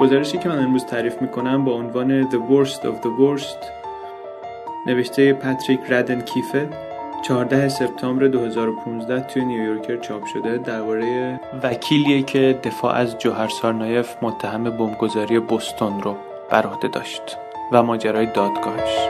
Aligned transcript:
گزارشی 0.00 0.38
که 0.38 0.48
من 0.48 0.58
امروز 0.58 0.84
تعریف 0.84 1.22
می‌کنم 1.22 1.64
با 1.64 1.72
عنوان 1.72 2.30
The 2.30 2.34
Worst 2.34 2.80
of 2.80 3.02
the 3.02 3.10
Worst 3.20 3.66
نوشته 4.86 5.32
پاتریک 5.32 5.80
ردن 5.88 6.20
کیفه 6.20 6.68
14 7.22 7.68
سپتامبر 7.68 8.26
2015 8.26 9.20
توی 9.20 9.44
نیویورکر 9.44 9.96
چاپ 9.96 10.24
شده 10.24 10.58
درباره 10.58 11.40
وکیلیه 11.62 12.22
که 12.22 12.60
دفاع 12.64 12.94
از 12.94 13.18
جوهر 13.18 13.48
سارنایف 13.48 14.16
متهم 14.22 14.64
بمبگذاری 14.64 15.40
بوستون 15.40 16.02
رو 16.02 16.16
بر 16.50 16.66
عهده 16.66 16.88
داشت 16.88 17.36
و 17.72 17.82
ماجرای 17.82 18.26
دادگاهش. 18.26 19.08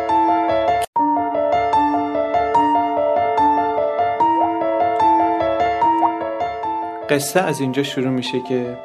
قصه 7.11 7.41
از 7.41 7.61
اینجا 7.61 7.83
شروع 7.83 8.11
میشه 8.11 8.41
که 8.41 8.77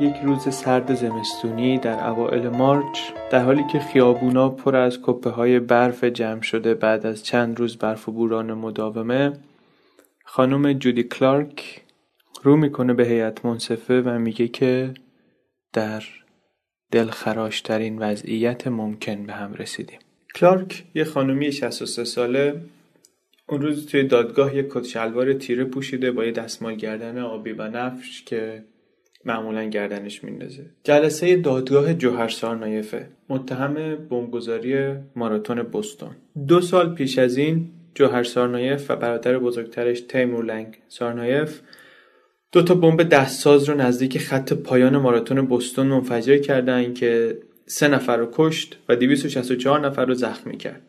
یک 0.00 0.16
روز 0.24 0.54
سرد 0.54 0.94
زمستونی 0.94 1.78
در 1.78 2.08
اوائل 2.08 2.48
مارچ 2.48 2.98
در 3.30 3.44
حالی 3.44 3.64
که 3.72 3.78
خیابونا 3.78 4.48
پر 4.48 4.76
از 4.76 4.98
کپه 5.02 5.30
های 5.30 5.60
برف 5.60 6.04
جمع 6.04 6.40
شده 6.40 6.74
بعد 6.74 7.06
از 7.06 7.24
چند 7.24 7.58
روز 7.58 7.76
برف 7.78 8.08
و 8.08 8.12
بوران 8.12 8.54
مداومه 8.54 9.32
خانم 10.24 10.72
جودی 10.72 11.02
کلارک 11.02 11.82
رو 12.42 12.56
می‌کنه 12.56 12.94
به 12.94 13.06
هیئت 13.06 13.44
منصفه 13.44 14.00
و 14.00 14.18
میگه 14.18 14.48
که 14.48 14.94
در 15.72 16.02
دلخراشترین 16.90 17.98
وضعیت 17.98 18.66
ممکن 18.66 19.26
به 19.26 19.32
هم 19.32 19.54
رسیدیم. 19.54 19.98
کلارک 20.34 20.84
یه 20.94 21.04
خانومی 21.04 21.52
63 21.52 22.04
ساله 22.04 22.60
اون 23.48 23.62
روز 23.62 23.86
توی 23.86 24.04
دادگاه 24.04 24.56
یه 24.56 24.66
کت 24.70 24.84
شلوار 24.84 25.32
تیره 25.32 25.64
پوشیده 25.64 26.12
با 26.12 26.24
یه 26.24 26.32
دستمال 26.32 26.74
گردن 26.74 27.18
آبی 27.18 27.52
و 27.52 27.68
نفش 27.68 28.24
که 28.24 28.64
معمولا 29.24 29.64
گردنش 29.64 30.24
میندازه 30.24 30.66
جلسه 30.84 31.36
دادگاه 31.36 31.94
جوهر 31.94 32.28
سارنایفه 32.28 33.08
متهم 33.28 33.96
بمبگذاری 34.10 34.94
ماراتون 35.16 35.62
بوستون. 35.62 36.10
دو 36.48 36.60
سال 36.60 36.94
پیش 36.94 37.18
از 37.18 37.36
این 37.36 37.70
جوهر 37.94 38.22
سارنایف 38.22 38.90
و 38.90 38.96
برادر 38.96 39.38
بزرگترش 39.38 40.00
تیمور 40.00 40.44
لنگ 40.44 40.78
سارنایف 40.88 41.60
دو 42.52 42.62
تا 42.62 42.74
بمب 42.74 43.02
دستساز 43.02 43.68
رو 43.68 43.74
نزدیک 43.74 44.18
خط 44.18 44.52
پایان 44.52 44.96
ماراتون 44.96 45.46
بوستون 45.46 45.86
منفجر 45.86 46.38
کردن 46.38 46.94
که 46.94 47.38
سه 47.66 47.88
نفر 47.88 48.16
رو 48.16 48.28
کشت 48.32 48.78
و 48.88 48.96
264 48.96 49.80
نفر 49.80 50.04
رو 50.04 50.14
زخمی 50.14 50.56
کرد. 50.56 50.87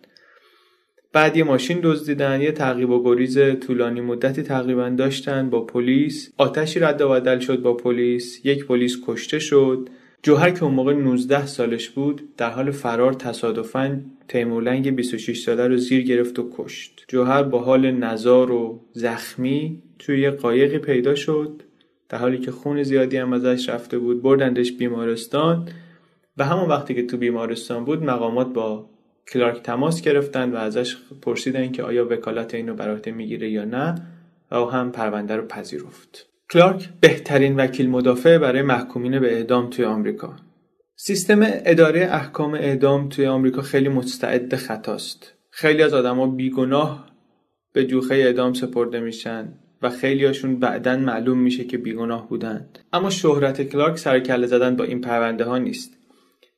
بعد 1.14 1.38
یه 1.38 1.44
ماشین 1.44 1.80
دزدیدن 1.84 2.42
یه 2.42 2.52
تعقیب 2.52 2.90
و 2.90 3.04
گریز 3.04 3.60
طولانی 3.60 4.02
مدتی 4.02 4.44
تقریبا 4.44 4.90
داشتن 4.90 5.50
با 5.50 5.62
پلیس. 5.62 6.34
آتشی 6.38 6.80
رد 6.80 7.02
و 7.02 7.10
بدل 7.10 7.40
شد 7.40 7.62
با 7.62 7.74
پلیس. 7.74 8.46
یک 8.46 8.66
پلیس 8.66 8.98
کشته 9.08 9.40
شد. 9.40 9.90
جوهر 10.24 10.52
که 10.52 10.64
اون 10.64 10.74
موقع 10.74 10.94
19 10.94 11.46
سالش 11.46 11.90
بود 11.90 12.22
در 12.38 12.50
حال 12.50 12.72
فرار 12.72 13.14
تصادفا 13.14 14.02
تیمورلنگ 14.28 14.96
26 14.96 15.42
ساله 15.42 15.68
رو 15.68 15.78
زیر 15.78 16.04
گرفت 16.04 16.40
و 16.40 16.50
کشت. 16.58 17.06
جوهر 17.08 17.44
با 17.44 17.60
حال 17.60 17.92
نزار 17.92 18.52
و 18.52 18.80
زخمی 18.94 19.82
توی 20.00 20.22
یه 20.22 20.32
قایقی 20.32 20.78
پیدا 20.78 21.16
شد. 21.16 21.64
در 22.10 22.18
حالی 22.18 22.38
که 22.38 22.52
خون 22.52 22.84
زیادی 22.84 23.18
هم 23.18 23.34
ازش 23.34 23.70
رفته 23.70 24.00
بود 24.00 24.22
بردندش 24.22 24.72
بیمارستان. 24.72 25.70
و 26.38 26.46
همون 26.46 26.70
وقتی 26.70 26.94
که 26.94 27.06
تو 27.06 27.18
بیمارستان 27.18 27.86
بود 27.86 28.04
مقامات 28.04 28.54
با 28.54 28.90
کلارک 29.34 29.64
تماس 29.64 30.02
گرفتن 30.02 30.52
و 30.52 30.56
ازش 30.56 30.98
پرسیدن 31.22 31.72
که 31.72 31.84
آیا 31.84 32.08
وکالت 32.10 32.54
اینو 32.54 32.74
بر 32.74 32.92
عهده 32.92 33.12
می‌گیره 33.12 33.50
یا 33.50 33.66
نه 33.66 33.96
و 34.52 34.56
او 34.56 34.70
هم 34.70 34.92
پرونده 34.92 35.36
رو 35.36 35.48
پذیرفت. 35.48 36.30
کلارک 36.52 36.90
بهترین 37.02 37.56
وکیل 37.56 37.90
مدافع 37.90 38.38
برای 38.38 38.62
محکومین 38.62 39.20
به 39.20 39.34
اعدام 39.34 39.70
توی 39.70 39.86
آمریکا. 39.86 40.36
سیستم 40.96 41.40
اداره 41.44 42.08
احکام 42.12 42.54
اعدام 42.54 43.10
توی 43.10 43.26
آمریکا 43.26 43.62
خیلی 43.62 43.90
مستعد 43.90 44.56
خطاست. 44.56 45.34
خیلی 45.52 45.84
از 45.84 45.94
آدما 45.94 46.28
بیگناه 46.28 47.10
به 47.74 47.86
جوخه 47.86 48.16
اعدام 48.16 48.54
سپرده 48.54 49.00
میشن 49.00 49.54
و 49.82 49.90
خیلیاشون 49.90 50.60
بعدا 50.60 50.98
معلوم 50.98 51.40
میشه 51.40 51.64
که 51.64 51.78
بیگناه 51.78 52.30
بودند 52.30 52.80
اما 52.94 53.10
شهرت 53.10 53.62
کلارک 53.62 53.98
سرکله 53.98 54.48
زدن 54.48 54.76
با 54.76 54.84
این 54.84 55.02
پرونده 55.02 55.44
ها 55.44 55.58
نیست. 55.58 55.99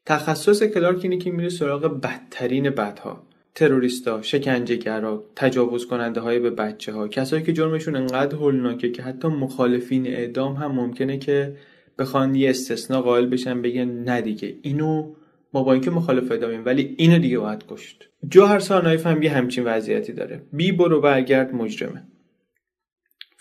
تخصص 0.06 0.64
کلارک 0.64 1.00
اینه 1.04 1.18
که 1.18 1.32
میره 1.32 1.50
سراغ 1.50 2.02
بدترین 2.02 2.70
بدها 2.70 3.24
تروریستا، 3.56 4.22
شکنجهگرا، 4.22 5.24
تجاوز 5.36 5.88
کننده 5.88 6.22
های 6.22 6.40
به 6.40 6.50
بچه 6.50 6.94
ها 6.94 7.08
کسایی 7.08 7.44
که 7.44 7.54
جرمشون 7.54 7.96
انقدر 7.96 8.36
هولناکه 8.36 8.92
که 8.92 9.04
حتی 9.04 9.28
مخالفین 9.28 10.08
اعدام 10.08 10.54
هم 10.54 10.72
ممکنه 10.72 11.18
که 11.18 11.56
بخوان 12.00 12.36
یه 12.36 12.50
استثنا 12.50 13.02
قائل 13.02 13.26
بشن 13.26 13.62
بگن 13.62 13.90
نه 13.90 14.22
دیگه. 14.22 14.56
اینو 14.62 15.14
ما 15.54 15.64
با 15.64 15.74
اینکه 15.74 15.92
مخالف 15.92 16.32
اعدامیم 16.32 16.66
ولی 16.66 16.96
اینو 16.98 17.20
دیگه 17.20 17.40
باید 17.40 17.66
کشت. 17.68 18.10
جوهر 18.30 18.60
سارنایف 18.60 19.08
هم 19.08 19.24
یه 19.24 19.32
همچین 19.32 19.64
وضعیتی 19.64 20.14
داره. 20.14 20.42
بی 20.54 20.72
برو 20.72 21.02
برگرد 21.02 21.54
مجرمه. 21.54 22.04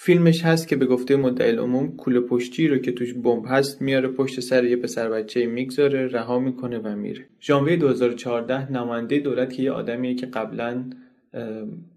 فیلمش 0.03 0.45
هست 0.45 0.69
که 0.69 0.77
به 0.77 0.87
گفته 0.87 1.17
مدعی 1.17 1.51
العموم 1.51 1.97
کوله 1.97 2.21
پشتی 2.21 2.69
رو 2.69 2.79
که 2.79 2.93
توش 2.93 3.15
بمب 3.15 3.45
هست 3.49 3.83
میاره 3.83 4.09
پشت 4.09 4.41
سر 4.41 4.65
یه 4.65 4.77
پسر 4.77 5.09
بچه 5.09 5.47
می‌گذاره 5.47 6.07
رها 6.07 6.39
می‌کنه 6.39 6.79
و 6.79 6.97
میره. 6.97 7.27
ژانویه 7.41 7.77
2014 7.77 8.73
نماینده 8.73 9.19
دولت 9.19 9.53
که 9.53 9.63
یه 9.63 9.73
آدمیه 9.73 10.15
که 10.15 10.27
قبلا 10.27 10.85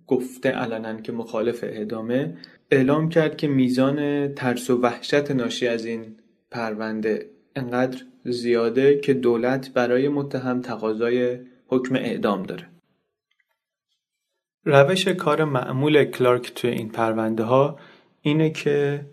گفته 0.07 0.49
علنا 0.49 1.01
که 1.01 1.11
مخالف 1.11 1.63
اعدامه 1.63 2.37
اعلام 2.71 3.09
کرد 3.09 3.37
که 3.37 3.47
میزان 3.47 4.27
ترس 4.33 4.69
و 4.69 4.81
وحشت 4.81 5.31
ناشی 5.31 5.67
از 5.67 5.85
این 5.85 6.05
پرونده 6.51 7.29
انقدر 7.55 8.01
زیاده 8.25 8.99
که 8.99 9.13
دولت 9.13 9.73
برای 9.73 10.09
متهم 10.09 10.61
تقاضای 10.61 11.37
حکم 11.67 11.95
اعدام 11.95 12.43
داره. 12.43 12.67
روش 14.65 15.07
کار 15.07 15.43
معمول 15.43 16.03
کلارک 16.03 16.53
توی 16.53 16.69
این 16.69 16.89
پرونده 16.89 17.43
ها 17.43 17.79
اینه 18.23 18.49
که 18.49 19.05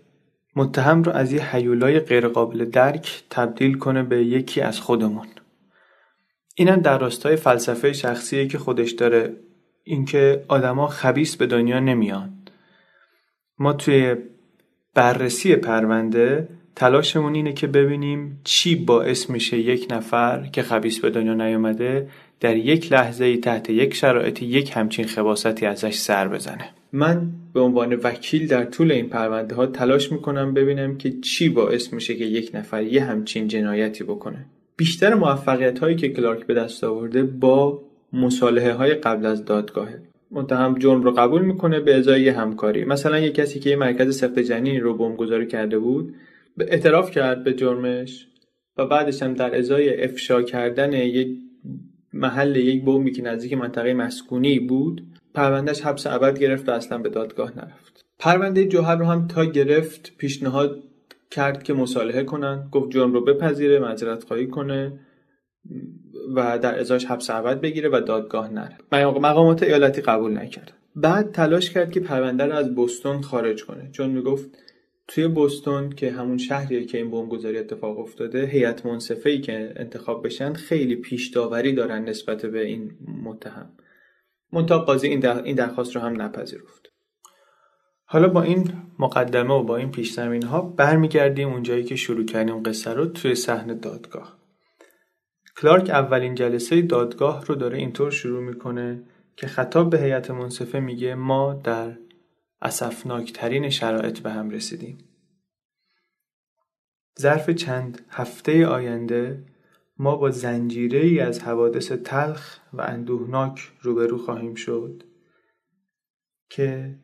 متهم 0.55 1.03
رو 1.03 1.11
از 1.11 1.31
یه 1.33 1.55
حیولای 1.55 1.99
غیرقابل 1.99 2.65
درک 2.65 3.23
تبدیل 3.29 3.77
کنه 3.77 4.03
به 4.03 4.25
یکی 4.25 4.61
از 4.61 4.79
خودمون. 4.79 5.27
اینم 6.55 6.79
در 6.79 6.97
راستای 6.97 7.35
فلسفه 7.35 7.93
شخصیه 7.93 8.47
که 8.47 8.57
خودش 8.57 8.91
داره 8.91 9.35
اینکه 9.83 10.45
آدما 10.47 10.87
خبیس 10.87 11.35
به 11.35 11.47
دنیا 11.47 11.79
نمیان. 11.79 12.33
ما 13.59 13.73
توی 13.73 14.15
بررسی 14.93 15.55
پرونده 15.55 16.47
تلاشمون 16.75 17.35
اینه 17.35 17.53
که 17.53 17.67
ببینیم 17.67 18.41
چی 18.43 18.75
باعث 18.75 19.29
میشه 19.29 19.57
یک 19.57 19.87
نفر 19.91 20.45
که 20.45 20.61
خبیس 20.61 20.99
به 20.99 21.09
دنیا 21.09 21.33
نیومده 21.33 22.09
در 22.39 22.57
یک 22.57 22.91
لحظه 22.91 23.37
تحت 23.37 23.69
یک 23.69 23.93
شرایطی 23.93 24.45
یک 24.45 24.71
همچین 24.75 25.07
خباستی 25.07 25.65
ازش 25.65 25.97
سر 25.97 26.27
بزنه. 26.27 26.69
من 26.93 27.31
به 27.53 27.59
عنوان 27.59 27.93
وکیل 27.93 28.47
در 28.47 28.65
طول 28.65 28.91
این 28.91 29.09
پرونده 29.09 29.55
ها 29.55 29.65
تلاش 29.65 30.11
می‌کنم 30.11 30.53
ببینم 30.53 30.97
که 30.97 31.11
چی 31.11 31.49
باعث 31.49 31.93
میشه 31.93 32.15
که 32.15 32.25
یک 32.25 32.51
نفر 32.53 32.83
یه 32.83 33.03
همچین 33.03 33.47
جنایتی 33.47 34.03
بکنه. 34.03 34.45
بیشتر 34.77 35.13
موفقیت 35.13 35.79
هایی 35.79 35.95
که 35.95 36.09
کلارک 36.09 36.45
به 36.45 36.53
دست 36.53 36.83
آورده 36.83 37.23
با 37.23 37.81
مصالحه 38.13 38.73
های 38.73 38.93
قبل 38.93 39.25
از 39.25 39.45
دادگاهه. 39.45 40.01
متهم 40.31 40.75
جرم 40.79 41.01
رو 41.01 41.11
قبول 41.11 41.41
می‌کنه 41.41 41.79
به 41.79 41.95
ازای 41.95 42.29
همکاری. 42.29 42.85
مثلا 42.85 43.19
یه 43.19 43.29
کسی 43.29 43.59
که 43.59 43.69
یه 43.69 43.75
مرکز 43.75 44.17
سخت 44.17 44.39
جنینی 44.39 44.79
رو 44.79 44.97
بمبگذاری 44.97 45.47
کرده 45.47 45.79
بود 45.79 46.13
به 46.57 46.65
اعتراف 46.69 47.11
کرد 47.11 47.43
به 47.43 47.53
جرمش 47.53 48.27
و 48.77 48.85
بعدش 48.85 49.23
هم 49.23 49.33
در 49.33 49.57
ازای 49.57 50.03
افشا 50.03 50.41
کردن 50.41 50.93
یک 50.93 51.37
محل 52.13 52.55
یک 52.55 52.85
بمبی 52.85 53.11
که 53.11 53.21
نزدیک 53.21 53.53
منطقه 53.53 53.93
مسکونی 53.93 54.59
بود 54.59 55.03
پروندهش 55.33 55.81
حبس 55.81 56.07
ابد 56.07 56.39
گرفت 56.39 56.69
و 56.69 56.71
اصلا 56.71 56.97
به 56.97 57.09
دادگاه 57.09 57.57
نرفت. 57.57 58.05
پرونده 58.19 58.65
جوهر 58.65 58.95
رو 58.95 59.05
هم 59.05 59.27
تا 59.27 59.45
گرفت 59.45 60.11
پیشنهاد 60.17 60.83
کرد 61.31 61.63
که 61.63 61.73
مصالحه 61.73 62.23
کنن. 62.23 62.69
گفت 62.71 62.91
جرم 62.91 63.13
رو 63.13 63.25
بپذیره 63.25 63.79
معذرت 63.79 64.23
خواهی 64.23 64.47
کنه 64.47 64.99
و 66.35 66.59
در 66.59 66.79
ازاش 66.79 67.05
حبس 67.05 67.29
ابد 67.29 67.61
بگیره 67.61 67.89
و 67.89 68.01
دادگاه 68.07 68.53
نره. 68.53 68.77
مقامات 68.91 69.63
ایالتی 69.63 70.01
قبول 70.01 70.37
نکرد. 70.37 70.73
بعد 70.95 71.31
تلاش 71.31 71.69
کرد 71.69 71.91
که 71.91 71.99
پرونده 71.99 72.45
رو 72.45 72.53
از 72.53 72.75
بوستون 72.75 73.21
خارج 73.21 73.65
کنه. 73.65 73.89
چون 73.91 74.09
می‌گفت 74.09 74.49
توی 75.07 75.27
بوستون 75.27 75.89
که 75.89 76.11
همون 76.11 76.37
شهریه 76.37 76.85
که 76.85 76.97
این 76.97 77.11
بمبگذاری 77.11 77.57
اتفاق 77.57 77.99
افتاده 77.99 78.45
هیئت 78.45 78.85
منصفه 78.85 79.29
ای 79.29 79.41
که 79.41 79.73
انتخاب 79.75 80.25
بشن 80.25 80.53
خیلی 80.53 80.95
پیش 80.95 81.29
داوری 81.29 81.73
دارن 81.73 82.03
نسبت 82.03 82.45
به 82.45 82.65
این 82.65 82.91
متهم. 83.23 83.69
منتها 84.53 84.79
قاضی 84.79 85.07
این, 85.07 85.55
درخواست 85.55 85.95
رو 85.95 86.01
هم 86.01 86.21
نپذیرفت. 86.21 86.87
حالا 88.05 88.27
با 88.27 88.41
این 88.41 88.73
مقدمه 88.99 89.53
و 89.53 89.63
با 89.63 89.77
این 89.77 89.91
پیش 89.91 90.13
زمین 90.13 90.43
ها 90.43 90.61
برمیگردیم 90.61 91.49
اونجایی 91.49 91.83
که 91.83 91.95
شروع 91.95 92.25
کردیم 92.25 92.63
قصه 92.63 92.93
رو 92.93 93.05
توی 93.05 93.35
صحنه 93.35 93.73
دادگاه. 93.73 94.37
کلارک 95.57 95.89
اولین 95.89 96.35
جلسه 96.35 96.81
دادگاه 96.81 97.45
رو 97.45 97.55
داره 97.55 97.77
اینطور 97.77 98.11
شروع 98.11 98.43
می‌کنه 98.43 99.03
که 99.35 99.47
خطاب 99.47 99.89
به 99.89 99.99
هیئت 99.99 100.31
منصفه 100.31 100.79
میگه 100.79 101.15
ما 101.15 101.53
در 101.53 101.97
اسفناکترین 102.61 103.69
شرایط 103.69 104.19
به 104.19 104.31
هم 104.31 104.49
رسیدیم. 104.49 104.97
ظرف 107.19 107.49
چند 107.49 108.05
هفته 108.09 108.67
آینده 108.67 109.43
ما 110.01 110.15
با 110.15 110.29
زنجیره 110.31 110.99
ای 110.99 111.19
از 111.19 111.43
حوادث 111.43 111.91
تلخ 111.91 112.59
و 112.73 112.81
اندوهناک 112.81 113.71
روبرو 113.81 114.17
خواهیم 114.17 114.55
شد 114.55 115.03
که 116.49 116.95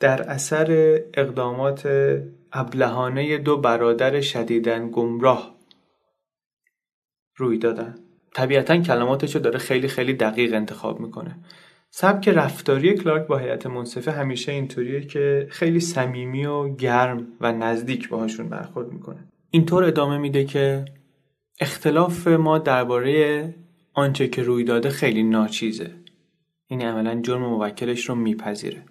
در 0.00 0.22
اثر 0.22 0.70
اقدامات 1.14 1.86
ابلهانه 2.52 3.38
دو 3.38 3.56
برادر 3.56 4.20
شدیدن 4.20 4.90
گمراه 4.90 5.58
روی 7.36 7.58
دادن. 7.58 7.94
طبیعتا 8.34 8.76
کلماتشو 8.76 9.38
داره 9.38 9.58
خیلی 9.58 9.88
خیلی 9.88 10.14
دقیق 10.14 10.54
انتخاب 10.54 11.00
می‌کنه. 11.00 11.38
سبک 11.90 12.28
رفتاری 12.28 12.94
کلارک 12.94 13.26
با 13.26 13.38
هیئت 13.38 13.66
منصفه 13.66 14.12
همیشه 14.12 14.52
اینطوریه 14.52 15.00
که 15.00 15.46
خیلی 15.50 15.80
صمیمی 15.80 16.46
و 16.46 16.74
گرم 16.74 17.26
و 17.40 17.52
نزدیک 17.52 18.08
باهاشون 18.08 18.48
برخورد 18.48 18.92
می‌کنه. 18.92 19.28
اینطور 19.50 19.84
ادامه 19.84 20.18
میده 20.18 20.44
که 20.44 20.84
اختلاف 21.60 22.28
ما 22.28 22.58
درباره 22.58 23.54
آنچه 23.94 24.28
که 24.28 24.42
روی 24.42 24.64
داده 24.64 24.90
خیلی 24.90 25.22
ناچیزه. 25.22 25.90
این 26.66 26.82
عملا 26.82 27.20
جرم 27.20 27.40
موکلش 27.40 28.08
رو 28.08 28.14
میپذیره. 28.14 28.84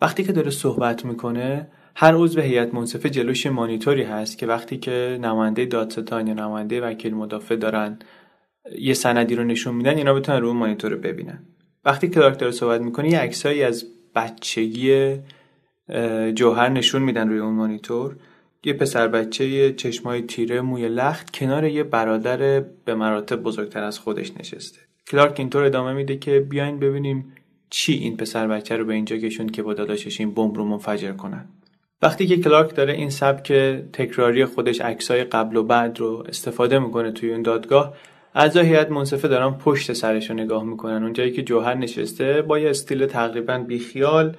وقتی 0.00 0.24
که 0.24 0.32
داره 0.32 0.50
صحبت 0.50 1.04
می‌کنه 1.04 1.70
هر 1.96 2.14
عضو 2.14 2.40
هیئت 2.40 2.74
منصفه 2.74 3.10
جلوش 3.10 3.46
مانیتوری 3.46 4.02
هست 4.02 4.38
که 4.38 4.46
وقتی 4.46 4.76
که 4.76 5.18
نماینده 5.22 5.64
دادستان 5.64 6.26
یا 6.26 6.34
نماینده 6.34 6.80
وکیل 6.80 7.14
مدافع 7.14 7.56
دارن 7.56 7.98
یه 8.78 8.94
سندی 8.94 9.34
رو 9.34 9.44
نشون 9.44 9.74
میدن 9.74 9.96
اینا 9.96 10.14
بتونن 10.14 10.40
رو 10.40 10.52
مانیتور 10.52 10.90
رو 10.90 10.98
ببینن. 10.98 11.46
وقتی 11.84 12.08
کلارک 12.08 12.38
داره 12.38 12.52
صحبت 12.52 12.80
می‌کنه 12.80 13.10
یه 13.10 13.18
عکسایی 13.18 13.62
از 13.62 13.84
بچگی 14.14 15.16
جوهر 16.34 16.68
نشون 16.68 17.02
میدن 17.02 17.28
روی 17.28 17.38
اون 17.38 17.54
مانیتور. 17.54 18.16
یه 18.66 18.72
پسر 18.72 19.08
بچه 19.08 19.72
چشمای 19.72 20.22
تیره 20.22 20.60
موی 20.60 20.88
لخت 20.88 21.30
کنار 21.30 21.64
یه 21.64 21.82
برادر 21.82 22.60
به 22.84 22.94
مراتب 22.94 23.42
بزرگتر 23.42 23.84
از 23.84 23.98
خودش 23.98 24.32
نشسته. 24.40 24.78
کلارک 25.10 25.34
اینطور 25.38 25.64
ادامه 25.64 25.92
میده 25.92 26.16
که 26.16 26.40
بیاین 26.40 26.78
ببینیم 26.78 27.32
چی 27.70 27.92
این 27.92 28.16
پسر 28.16 28.48
بچه 28.48 28.76
رو 28.76 28.84
به 28.84 28.94
اینجا 28.94 29.16
کشوند 29.16 29.50
که 29.50 29.62
با 29.62 29.74
داداشش 29.74 30.20
این 30.20 30.34
بمب 30.34 30.56
رو 30.56 30.64
منفجر 30.64 31.12
کنن. 31.12 31.48
وقتی 32.02 32.26
که 32.26 32.36
کلارک 32.36 32.74
داره 32.74 32.92
این 32.92 33.10
سبک 33.10 33.52
تکراری 33.92 34.44
خودش 34.44 34.80
عکسای 34.80 35.24
قبل 35.24 35.56
و 35.56 35.62
بعد 35.62 35.98
رو 35.98 36.24
استفاده 36.28 36.78
می‌کنه 36.78 37.12
توی 37.12 37.32
اون 37.32 37.42
دادگاه 37.42 37.94
اعضای 38.34 38.66
هیئت 38.66 38.90
منصفه 38.90 39.28
دارن 39.28 39.50
پشت 39.50 39.92
سرش 39.92 40.30
رو 40.30 40.36
نگاه 40.36 40.64
می‌کنن. 40.64 41.02
اونجایی 41.02 41.32
که 41.32 41.42
جوهر 41.42 41.74
نشسته 41.74 42.42
با 42.42 42.58
یه 42.58 42.70
استیل 42.70 43.06
تقریبا 43.06 43.58
بیخیال 43.58 44.36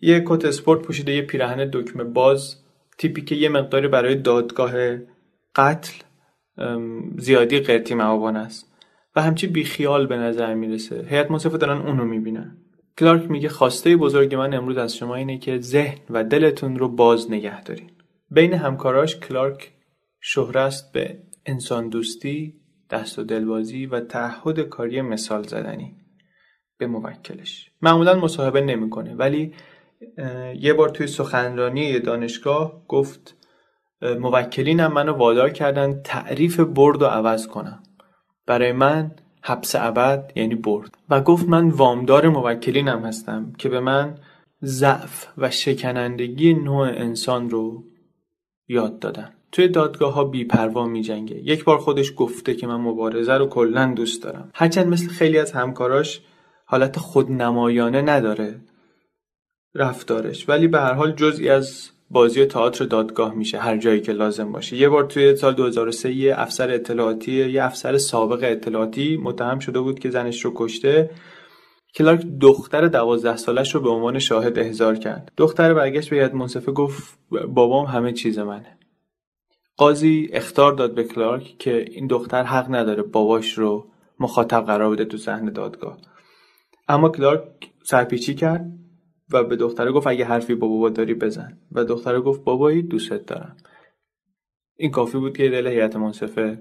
یه 0.00 0.22
کت 0.26 0.44
اسپورت 0.44 0.82
پوشیده 0.82 1.12
یه 1.12 1.22
پیراهن 1.22 1.70
دکمه 1.72 2.04
باز 2.04 2.56
تیپی 3.00 3.22
که 3.22 3.34
یه 3.34 3.48
مقداری 3.48 3.88
برای 3.88 4.14
دادگاه 4.14 4.72
قتل 5.54 5.92
زیادی 7.18 7.60
قرتی 7.60 7.94
معابان 7.94 8.36
است. 8.36 8.72
و 9.16 9.22
همچی 9.22 9.46
بیخیال 9.46 10.06
به 10.06 10.16
نظر 10.16 10.54
می‌رسه. 10.54 11.06
هیئت 11.10 11.30
منصفه 11.30 11.58
دارن 11.58 11.86
اونو 11.86 12.04
می‌بینن. 12.04 12.56
کلارک 12.98 13.30
میگه 13.30 13.48
خواسته 13.48 13.96
بزرگ 13.96 14.34
من 14.34 14.54
امروز 14.54 14.76
از 14.76 14.96
شما 14.96 15.14
اینه 15.14 15.38
که 15.38 15.58
ذهن 15.60 15.98
و 16.10 16.24
دلتون 16.24 16.78
رو 16.78 16.88
باز 16.88 17.30
نگه 17.30 17.62
دارین. 17.62 17.90
بین 18.30 18.54
همکاراش 18.54 19.16
کلارک 19.16 19.72
شهرست 20.20 20.92
به 20.92 21.18
انسان 21.46 21.88
دوستی 21.88 22.54
دست 22.90 23.18
و 23.18 23.24
دلبازی 23.24 23.86
و 23.86 24.00
تعهد 24.00 24.60
کاری 24.60 25.00
مثال 25.00 25.42
زدنی. 25.42 25.96
به 26.78 26.86
موکلش. 26.86 27.70
معمولا 27.82 28.14
مصاحبه 28.14 28.60
نمی‌کنه 28.60 29.14
ولی 29.14 29.54
یه 30.54 30.72
بار 30.72 30.88
توی 30.88 31.06
سخنرانی 31.06 31.98
دانشگاه 31.98 32.82
گفت 32.88 33.36
موکلینم 34.02 34.92
منو 34.92 35.12
وادار 35.12 35.50
کردن 35.50 36.02
تعریف 36.02 36.60
برد 36.60 37.02
و 37.02 37.06
عوض 37.06 37.46
کنم. 37.46 37.82
برای 38.46 38.72
من 38.72 39.10
حبس 39.42 39.74
ابد 39.74 40.32
یعنی 40.34 40.54
برد. 40.54 40.90
و 41.10 41.20
گفت 41.20 41.48
من 41.48 41.68
وامدار 41.68 42.28
موکلینم 42.28 43.04
هستم 43.04 43.52
که 43.58 43.68
به 43.68 43.80
من 43.80 44.18
ضعف 44.64 45.26
و 45.38 45.50
شکنندگی 45.50 46.54
نوع 46.54 46.88
انسان 46.88 47.50
رو 47.50 47.84
یاد 48.68 48.98
دادن. 48.98 49.32
توی 49.52 49.68
دادگاه 49.68 50.12
ها 50.12 50.24
بیپروا 50.24 50.86
می 50.86 51.02
جنگه. 51.02 51.36
یک 51.36 51.64
بار 51.64 51.78
خودش 51.78 52.12
گفته 52.16 52.54
که 52.54 52.66
من 52.66 52.80
مبارزه 52.80 53.34
رو 53.34 53.46
کلا 53.46 53.92
دوست 53.96 54.22
دارم. 54.22 54.50
هرچند 54.54 54.86
مثل 54.86 55.08
خیلی 55.08 55.38
از 55.38 55.52
همکاراش 55.52 56.20
حالت 56.64 56.98
خودنمایانه 56.98 58.02
نداره. 58.02 58.60
رفتارش. 59.74 60.48
ولی 60.48 60.68
به 60.68 60.80
هر 60.80 60.92
حال 60.92 61.12
جزئی 61.12 61.48
از 61.48 61.90
بازی 62.10 62.44
تئاتر 62.44 62.84
دادگاه 62.84 63.34
میشه 63.34 63.58
هر 63.58 63.76
جایی 63.76 64.00
که 64.00 64.12
لازم 64.12 64.52
باشه. 64.52 64.76
یه 64.76 64.88
بار 64.88 65.04
توی 65.04 65.36
سال 65.36 65.54
2003 65.54 66.12
یه 66.12 66.34
افسر 66.38 66.70
اطلاعاتی 66.70 67.50
یه 67.50 67.64
افسر 67.64 67.98
سابق 67.98 68.40
اطلاعاتی 68.42 69.16
متهم 69.16 69.58
شده 69.58 69.80
بود 69.80 69.98
که 69.98 70.10
زنش 70.10 70.44
رو 70.44 70.52
کشته. 70.54 71.10
کلارک 71.94 72.26
دختر 72.40 72.88
دوازده 72.88 73.36
سالش 73.36 73.74
رو 73.74 73.80
به 73.80 73.90
عنوان 73.90 74.18
شاهد 74.18 74.58
احضار 74.58 74.96
کرد. 74.96 75.32
دختر 75.36 75.74
برگشت 75.74 76.10
به 76.10 76.16
ید 76.16 76.34
منصفه 76.34 76.72
گفت 76.72 77.18
بابام 77.48 77.86
همه 77.86 78.12
چیز 78.12 78.38
منه. 78.38 78.78
قاضی 79.76 80.30
اختار 80.32 80.72
داد 80.72 80.94
به 80.94 81.04
کلارک 81.04 81.58
که 81.58 81.84
این 81.90 82.06
دختر 82.06 82.42
حق 82.42 82.74
نداره 82.74 83.02
باباش 83.02 83.58
رو 83.58 83.86
مخاطب 84.20 84.64
قرار 84.66 84.90
بده 84.90 85.04
تو 85.04 85.16
صحنه 85.16 85.50
دادگاه. 85.50 85.98
اما 86.88 87.08
کلارک 87.08 87.42
سرپیچی 87.82 88.34
کرد. 88.34 88.66
و 89.32 89.44
به 89.44 89.56
دختره 89.56 89.92
گفت 89.92 90.06
اگه 90.06 90.24
حرفی 90.24 90.54
با 90.54 90.68
بابا 90.68 90.88
داری 90.88 91.14
بزن. 91.14 91.58
و 91.72 91.84
دختره 91.84 92.20
گفت 92.20 92.44
بابایی 92.44 92.82
دوستت 92.82 93.26
دارم. 93.26 93.56
این 94.76 94.90
کافی 94.90 95.18
بود 95.18 95.36
که 95.36 95.48
دل 95.48 95.66
هیئت 95.66 95.96
منصفه 95.96 96.58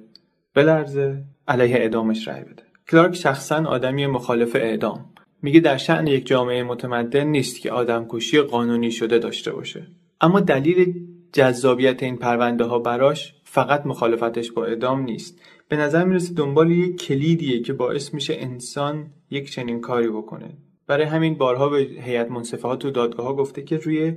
بلرزه 0.54 1.24
علیه 1.48 1.76
اعدامش 1.76 2.28
رأی 2.28 2.44
بده. 2.44 2.64
کلارک 2.92 3.16
شخصا 3.16 3.66
آدمی 3.66 4.08
مخالف 4.08 4.56
اعدام. 4.56 5.06
میگه 5.42 5.60
در 5.60 5.78
شعن 5.78 6.08
یک 6.08 6.26
جامعه 6.26 6.64
متمدن 6.64 7.28
نیست 7.28 7.62
که 7.62 7.72
آدمکشی 7.72 8.42
قانونی 8.42 8.92
شده 8.92 9.20
داشته 9.20 9.52
باشه. 9.52 9.88
اما 10.22 10.40
دلیل 10.40 11.08
جذابیت 11.34 12.04
این 12.04 12.18
پرونده 12.18 12.64
ها 12.64 12.80
براش 12.80 13.36
فقط 13.44 13.86
مخالفتش 13.86 14.52
با 14.52 14.66
اعدام 14.66 15.02
نیست. 15.02 15.42
به 15.68 15.78
نظر 15.78 16.06
می‌رسه 16.06 16.34
دنبال 16.34 16.72
یک 16.72 17.02
کلیدیه 17.02 17.62
که 17.62 17.74
باعث 17.74 18.14
میشه 18.14 18.36
انسان 18.38 19.08
یک 19.30 19.52
چنین 19.52 19.82
کاری 19.82 20.08
بکنه. 20.08 20.58
برای 20.90 21.06
همین 21.06 21.38
بارها 21.38 21.70
به 21.70 21.78
هیئت 21.78 22.32
منصفه 22.32 22.68
ها 22.68 22.76
تو 22.76 22.92
دادگاه 22.92 23.26
ها 23.26 23.36
گفته 23.36 23.62
که 23.62 23.78
روی 23.78 24.16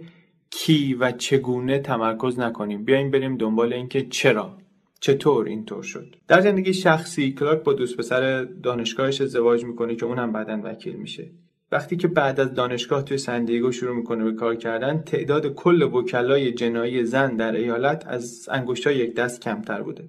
کی 0.50 0.94
و 0.94 1.12
چگونه 1.12 1.78
تمرکز 1.78 2.38
نکنیم. 2.38 2.84
بیایم 2.84 3.10
بریم 3.10 3.36
دنبال 3.36 3.72
اینکه 3.72 4.02
چرا 4.02 4.58
چطور 5.00 5.46
اینطور 5.46 5.82
شد. 5.82 6.16
در 6.28 6.40
زندگی 6.40 6.74
شخصی 6.74 7.32
کلارک 7.32 7.62
با 7.62 7.72
دوست 7.72 7.96
پسر 7.96 8.44
دانشگاهش 8.44 9.20
ازدواج 9.20 9.64
می‌کنه 9.64 9.96
که 9.96 10.06
اونم 10.06 10.32
بعدا 10.32 10.60
وکیل 10.64 10.96
میشه. 10.96 11.30
وقتی 11.72 11.96
که 11.96 12.08
بعد 12.08 12.40
از 12.40 12.54
دانشگاه 12.54 13.02
توی 13.02 13.18
سندیگو 13.18 13.72
شروع 13.72 13.96
می‌کنه 13.96 14.24
به 14.24 14.32
کار 14.32 14.56
کردن 14.56 15.02
تعداد 15.02 15.54
کل 15.54 15.82
وکلای 15.82 16.52
جنایی 16.52 17.04
زن 17.04 17.36
در 17.36 17.52
ایالت 17.52 18.04
از 18.06 18.48
انگشتای 18.52 18.96
یک 18.96 19.14
دست 19.14 19.40
کمتر 19.40 19.82
بوده. 19.82 20.08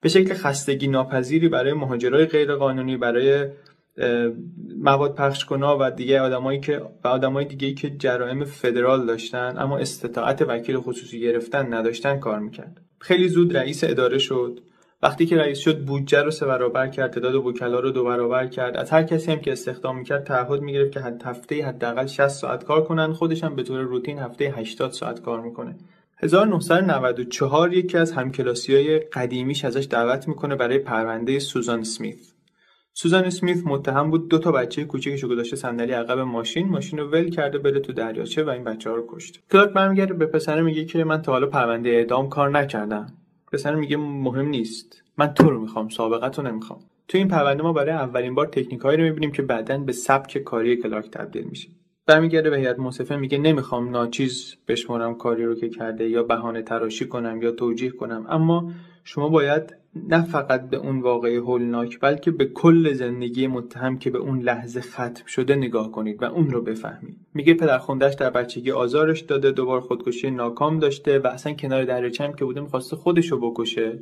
به 0.00 0.08
شکل 0.08 0.34
خستگی 0.34 0.88
ناپذیری 0.88 1.48
برای 1.48 1.72
مهاجرای 1.72 2.26
غیرقانونی 2.26 2.96
برای 2.96 3.46
مواد 4.78 5.14
پخش 5.14 5.44
کنا 5.44 5.78
و 5.80 5.90
دیگه 5.90 6.20
آدمایی 6.20 6.60
که 6.60 6.82
و 7.04 7.08
آدمای 7.08 7.44
دیگه 7.44 7.74
که 7.74 7.90
جرائم 7.90 8.44
فدرال 8.44 9.06
داشتن 9.06 9.54
اما 9.58 9.78
استطاعت 9.78 10.42
وکیل 10.42 10.76
خصوصی 10.78 11.20
گرفتن 11.20 11.74
نداشتن 11.74 12.18
کار 12.18 12.38
می‌کرد. 12.38 12.80
خیلی 12.98 13.28
زود 13.28 13.56
رئیس 13.56 13.84
اداره 13.84 14.18
شد. 14.18 14.60
وقتی 15.02 15.26
که 15.26 15.36
رئیس 15.36 15.58
شد 15.58 15.84
بودجه 15.84 16.22
رو 16.22 16.30
سه 16.30 16.46
برابر 16.46 16.88
کرد 16.88 17.12
تعداد 17.12 17.34
وکلا 17.34 17.80
رو 17.80 17.90
دو 17.90 18.04
برابر 18.04 18.46
کرد. 18.46 18.76
از 18.76 18.90
هر 18.90 19.02
کسی 19.02 19.32
هم 19.32 19.40
که 19.40 19.52
استخدام 19.52 19.98
می‌کرد 19.98 20.24
تعهد 20.24 20.60
می‌گرفت 20.60 20.92
که 20.92 21.00
حد 21.00 21.22
هفته 21.22 21.64
حداقل 21.66 22.06
60 22.06 22.28
ساعت 22.28 22.64
کار 22.64 22.84
کنن. 22.84 23.12
خودش 23.12 23.44
هم 23.44 23.56
به 23.56 23.62
طور 23.62 23.80
روتین 23.80 24.18
هفته 24.18 24.44
80 24.44 24.90
ساعت 24.90 25.22
کار 25.22 25.40
می‌کنه. 25.40 25.76
1994 26.18 27.72
یکی 27.72 27.98
از 27.98 28.12
همکلاسی 28.12 28.74
های 28.74 28.98
قدیمیش 28.98 29.64
ازش 29.64 29.86
دعوت 29.90 30.28
می‌کنه 30.28 30.56
برای 30.56 30.78
پرونده 30.78 31.38
سوزان 31.38 31.82
سمیت. 31.82 32.31
سوزان 32.94 33.24
اسمیت 33.24 33.66
متهم 33.66 34.10
بود 34.10 34.28
دو 34.28 34.38
تا 34.38 34.52
بچه 34.52 34.84
کوچیکشو 34.84 35.28
گذاشته 35.28 35.56
صندلی 35.56 35.92
عقب 35.92 36.18
ماشین 36.18 36.68
ماشین 36.68 36.98
رو 36.98 37.10
ول 37.10 37.30
کرده 37.30 37.58
بره 37.58 37.80
تو 37.80 37.92
دریاچه 37.92 38.44
و 38.44 38.48
این 38.48 38.64
بچه 38.64 38.90
ها 38.90 38.96
رو 38.96 39.04
کشت 39.08 39.40
کلارک 39.52 39.72
برمیگرده 39.72 40.14
به 40.14 40.26
پسر 40.26 40.62
میگه 40.62 40.84
که 40.84 41.04
من 41.04 41.22
تا 41.22 41.32
حالا 41.32 41.46
پرونده 41.46 41.90
اعدام 41.90 42.28
کار 42.28 42.50
نکردم. 42.50 43.06
پسر 43.52 43.74
میگه 43.74 43.96
مهم 43.96 44.48
نیست. 44.48 45.02
من 45.18 45.34
تو 45.34 45.50
رو 45.50 45.60
می‌خوام 45.60 45.88
سابقت 45.88 46.38
رو 46.38 46.46
نمی‌خوام. 46.46 46.80
تو 47.08 47.18
این 47.18 47.28
پرونده 47.28 47.62
ما 47.62 47.72
برای 47.72 47.92
اولین 47.92 48.34
بار 48.34 48.46
تکنیکایی 48.46 48.98
رو 48.98 49.04
می‌بینیم 49.04 49.32
که 49.32 49.42
بعدا 49.42 49.78
به 49.78 49.92
سبک 49.92 50.38
کاری 50.38 50.76
کلارک 50.76 51.10
تبدیل 51.10 51.44
میشه. 51.44 51.68
برمیگرده 52.06 52.50
به 52.50 52.58
هیئت 52.58 52.78
منصفه 52.78 53.16
میگه 53.16 53.38
نمی‌خوام 53.38 53.90
ناچیز 53.90 54.56
بشمرم 54.68 55.14
کاری 55.14 55.44
رو 55.44 55.54
که 55.54 55.68
کرده 55.68 56.08
یا 56.08 56.22
بهانه 56.22 56.62
تراشی 56.62 57.08
کنم 57.08 57.42
یا 57.42 57.52
توجیه 57.52 57.90
کنم. 57.90 58.26
اما 58.28 58.72
شما 59.04 59.28
باید 59.28 59.81
نه 59.94 60.22
فقط 60.22 60.70
به 60.70 60.76
اون 60.76 61.00
واقعی 61.00 61.36
هولناک 61.36 62.00
بلکه 62.00 62.30
به 62.30 62.44
کل 62.44 62.92
زندگی 62.92 63.46
متهم 63.46 63.98
که 63.98 64.10
به 64.10 64.18
اون 64.18 64.40
لحظه 64.40 64.80
ختم 64.80 65.26
شده 65.26 65.56
نگاه 65.56 65.90
کنید 65.90 66.22
و 66.22 66.24
اون 66.24 66.50
رو 66.50 66.62
بفهمید. 66.62 67.16
میگه 67.34 67.54
پدرخوندهش 67.54 68.14
در 68.14 68.30
بچگی 68.30 68.70
آزارش 68.70 69.20
داده 69.20 69.50
دوبار 69.50 69.80
خودکشی 69.80 70.30
ناکام 70.30 70.78
داشته 70.78 71.18
و 71.18 71.26
اصلا 71.26 71.52
کنار 71.52 71.84
دریاچه 71.84 72.24
هم 72.24 72.32
که 72.32 72.44
بوده 72.44 72.60
می‌خواسته 72.60 72.96
خودش 72.96 73.32
رو 73.32 73.50
بکشه 73.50 73.98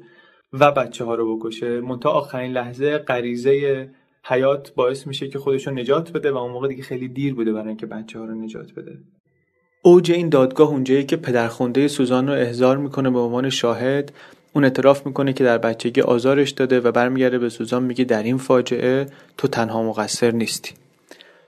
و 0.53 0.73
بچه 0.73 1.05
ها 1.05 1.15
رو 1.15 1.37
بکشه. 1.37 1.81
منتها 1.81 2.13
آخرین 2.13 2.53
لحظه 2.53 2.99
غریزه 2.99 3.89
حیات 4.25 4.75
باعث 4.75 5.07
میشه 5.07 5.29
که 5.29 5.39
خودش 5.39 5.67
رو 5.67 5.75
نجات 5.75 6.13
بده 6.13 6.33
و 6.33 6.37
اون 6.37 6.53
موقع 6.53 6.69
دیگه 6.69 6.83
خیلی 6.83 7.09
دیر 7.09 7.35
بوده 7.35 7.53
برای 7.53 7.69
اینکه 7.69 7.87
بچه 7.87 8.19
ها 8.19 8.25
رو 8.25 8.35
نجات 8.35 8.73
بده. 8.77 8.99
اوج 9.83 10.13
این 10.13 10.29
دادگاه 10.29 10.69
اونجایی 10.69 11.05
که 11.05 11.17
پدرخونده 11.17 11.89
سوزان 11.89 12.27
رو 12.27 12.33
احضار 12.33 12.77
می‌کنه 12.77 13.11
به 13.11 13.19
عنوان 13.19 13.49
شاهد 13.49 14.13
اون 14.53 14.65
اعتراف 14.65 15.07
می‌کنه 15.07 15.33
که 15.33 15.45
در 15.45 15.59
بچگی 15.59 16.01
آزارش 16.01 16.51
داده 16.51 16.81
و 16.81 16.93
برمیگرده 16.93 17.39
به 17.39 17.49
سوزان 17.49 17.83
میگه 17.83 18.05
در 18.05 18.23
این 18.23 18.39
فاجعه 18.39 19.07
تو 19.39 19.49
تنها 19.49 19.83
مقصر 19.83 20.31
نیستی. 20.31 20.73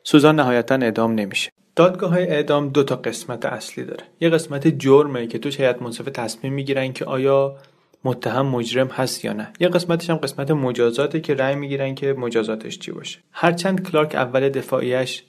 سوزان 0.03 0.37
نهایتا 0.37 0.75
اعدام 0.75 1.15
نمیشه. 1.15 1.51
دادگاه 1.77 2.11
های 2.11 2.27
اعدام 2.27 2.69
دو 2.69 2.85
تا 2.85 2.97
قسمت 2.97 3.45
اصلی 3.45 3.85
داره. 3.85 4.05
یه 4.21 4.29
قسمت 4.29 4.69
جرمه 4.69 5.27
که 5.27 5.39
توش 5.39 5.61
هیئت 5.61 5.83
منصفه 5.83 6.11
تصمیم 6.11 6.53
می‌گیرن 6.53 6.93
که 6.93 7.05
آیا 7.05 7.57
متهم 8.05 8.47
مجرم 8.47 8.87
هست 8.87 9.25
یا 9.25 9.33
نه. 9.33 9.53
یه 9.61 9.69
قسمتش 9.69 10.11
هم 10.11 10.17
قسمت 10.17 10.51
مجازاته 10.51 11.21
که 11.21 11.35
رأی 11.35 11.55
می‌گیرن 11.55 11.95
که 11.95 12.13
مجازاتش 12.13 12.79
چی 12.79 12.93
باشه. 12.93 13.19
هرچند 13.33 13.91
کلارک 13.91 14.15
اول 14.15 14.49
دفاعیش 14.49 15.25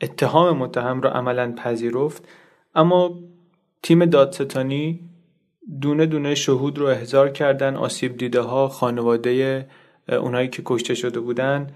اتهام 0.00 0.58
متهم 0.58 1.00
را 1.00 1.10
عملا 1.10 1.52
پذیرفت 1.52 2.24
اما 2.74 3.20
تیم 3.82 4.04
دادستانی 4.04 5.00
دونه 5.80 6.06
دونه 6.06 6.34
شهود 6.34 6.78
رو 6.78 6.86
احضار 6.86 7.28
کردن 7.28 7.76
آسیب 7.76 8.16
دیده 8.16 8.40
ها 8.40 8.68
خانواده 8.68 9.66
اونایی 10.08 10.48
که 10.48 10.62
کشته 10.64 10.94
شده 10.94 11.20
بودن. 11.20 11.66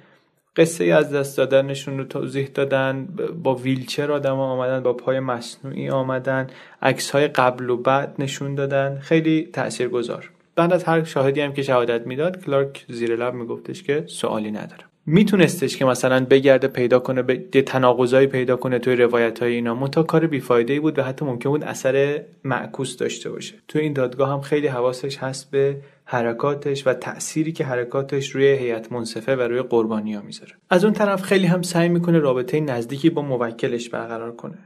قصه 0.57 0.85
از 0.85 1.13
دست 1.13 1.37
دادنشون 1.37 1.99
رو 1.99 2.05
توضیح 2.05 2.47
دادن. 2.55 3.09
با 3.43 3.55
ویلچر 3.55 4.13
آدم 4.13 4.39
آمدن 4.39 4.83
با 4.83 4.93
پای 4.93 5.21
مصنوعی 5.21 5.91
آمدن. 5.91 6.47
عکس 6.83 7.11
های 7.11 7.29
قبل 7.29 7.71
و 7.71 7.77
بعد 7.77 8.15
نشون 8.19 8.55
دادن. 8.55 8.99
خیلی 8.99 9.49
تأثیر 9.53 9.89
گذار 9.89 10.31
بعد 10.57 10.73
از 10.73 10.85
هر 10.85 11.05
شاهدی 11.05 11.41
هم 11.41 11.53
که 11.53 11.63
شهادت 11.63 12.07
می‌داد 12.07 12.45
کلارک 12.45 12.85
زیر 12.89 13.17
لب 13.17 13.35
میگفتش 13.35 13.83
که 13.83 14.05
سوالی 14.07 14.51
نداره 14.51 14.86
میتونستش 15.09 15.77
که 15.77 15.85
مثلا 15.85 16.25
بگرده 16.25 16.69
پیدا 16.69 16.99
کنه 16.99 17.23
به 17.23 17.63
تناقضایی 17.63 18.27
پیدا 18.27 18.57
کنه 18.57 18.79
توی 18.79 18.97
روایت 18.97 19.39
های 19.39 19.55
اینا 19.55 19.75
منتها 19.75 20.03
کار 20.03 20.27
بیفایده 20.27 20.73
ای 20.73 20.81
بود 20.81 20.99
و 20.99 21.03
حتی 21.03 21.25
ممکن 21.25 21.51
بود 21.51 21.65
اثر 21.65 22.23
معکوس 22.45 22.97
داشته 22.97 23.31
باشه. 23.31 23.55
توی 23.69 23.81
این 23.81 23.93
دادگاه 23.93 24.31
هم 24.31 24.41
خیلی 24.41 24.67
حواسش 24.67 25.19
هست 25.19 25.51
به 25.51 25.77
حرکاتش 26.05 26.87
و 26.87 26.95
تأثیری 26.95 27.53
که 27.53 27.65
حرکاتش 27.65 28.31
روی 28.31 28.47
هیئت 28.47 28.93
منصفه 28.93 29.37
و 29.37 29.41
روی 29.41 29.63
قربانی 29.63 30.15
ها 30.15 30.23
می‌ذاره. 30.23 30.53
از 30.71 30.85
اون 30.85 30.93
طرف 30.93 31.23
خیلی 31.23 31.47
هم 31.47 31.63
سعی 31.63 31.89
می‌کنه 31.89 32.19
رابطه 32.19 32.61
نزدیکی 32.61 33.11
با 33.11 33.23
موکلش 33.23 33.89
برقرار 33.89 34.37
کنه. 34.37 34.59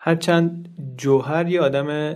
هرچند 0.00 0.68
جوهر 0.96 1.48
یه 1.48 1.60
آدم 1.60 2.14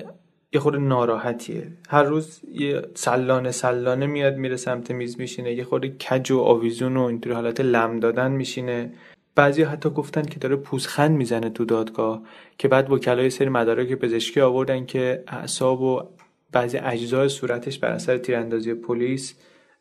یه 0.54 0.60
خورده 0.60 0.78
ناراحتیه. 0.78 1.72
هر 1.88 2.02
روز 2.02 2.40
یه 2.52 2.82
سلانه 2.94 3.50
سلانه 3.50 4.06
میاد 4.06 4.36
میره 4.36 4.56
سمت 4.56 4.90
میز 4.90 5.20
میشینه 5.20 5.52
یه 5.52 5.64
خورده 5.64 5.88
کج 5.88 6.30
و 6.30 6.40
آویزون 6.40 6.96
و 6.96 7.02
اینطوری 7.02 7.34
حالت 7.34 7.60
لم 7.60 8.00
دادن 8.00 8.32
میشینه. 8.32 8.92
بعضی 9.34 9.62
حتی 9.62 9.90
گفتن 9.90 10.22
که 10.22 10.40
داره 10.40 10.56
پوزخند 10.56 11.16
می‌زنه 11.16 11.50
تو 11.50 11.64
دادگاه 11.64 12.22
که 12.58 12.68
بعد 12.68 12.90
وکلای 12.90 13.30
سری 13.30 13.48
مدارک 13.48 13.94
پزشکی 13.94 14.40
آوردن 14.40 14.86
که 14.86 15.24
اعصاب 15.28 15.80
و 15.80 16.02
بعضی 16.52 16.78
اجزای 16.78 17.28
صورتش 17.28 17.78
بر 17.78 17.90
اثر 17.90 18.18
تیراندازی 18.18 18.74
پلیس 18.74 19.34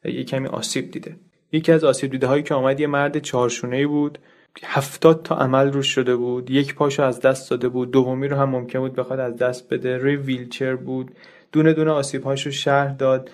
یه 0.06 0.24
کمی 0.24 0.48
آسیب 0.48 0.92
دیده. 0.92 1.16
یکی 1.52 1.72
از 1.72 1.84
آسیب 1.84 2.12
دیده 2.12 2.28
هایی 2.28 2.44
که 2.44 2.54
آمد 2.54 2.80
یه 2.80 2.88
مرد 2.88 3.20
چهارشونه 3.20 3.88
بود. 3.88 4.20
هفتاد 4.64 5.24
تا 5.24 5.36
عمل 5.36 5.72
روش 5.72 5.88
شده 5.88 6.16
بود 6.16 6.52
یک 6.52 6.76
پاشو 6.76 7.04
از 7.04 7.20
دست 7.20 7.50
داده 7.50 7.70
بود 7.70 7.92
دومی 7.92 8.28
رو 8.28 8.38
هم 8.38 8.50
ممکن 8.50 8.80
بود 8.80 8.96
بخواد 8.96 9.20
از 9.20 9.38
دست 9.38 9.74
بده 9.74 9.98
روی 9.98 10.16
ویلچر 10.16 10.76
بود 10.76 11.12
دونه 11.52 11.74
دونه 11.74 11.92
آسیب 11.92 12.24
هاشو 12.24 12.52
شهر 12.52 12.88
داد. 12.88 13.30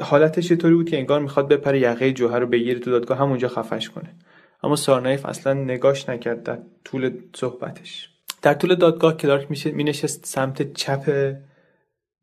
حالتش 0.00 0.52
طوری 0.52 0.74
بود 0.74 0.90
که 0.90 0.98
انگار 0.98 1.20
می‌خواد 1.20 1.48
بپره 1.48 1.80
یقه 1.80 2.12
جوهر 2.12 2.38
رو 2.38 2.46
بگیره 2.46 2.80
تو 2.80 2.90
دادگاه 2.90 3.18
همونجا 3.18 3.48
خفش 3.48 3.90
کنه. 3.90 4.14
اما 4.62 4.76
سارنایف 4.76 5.26
اصلا 5.26 5.52
نگاش 5.52 6.08
نکرد 6.08 6.42
در 6.42 6.58
طول 6.84 7.10
صحبتش. 7.34 8.10
در 8.42 8.54
طول 8.54 8.74
دادگاه 8.74 9.16
کلارک 9.16 9.50
میشه 9.50 9.70
مینشست 9.70 10.26
سمت 10.26 10.72
چپ 10.72 11.34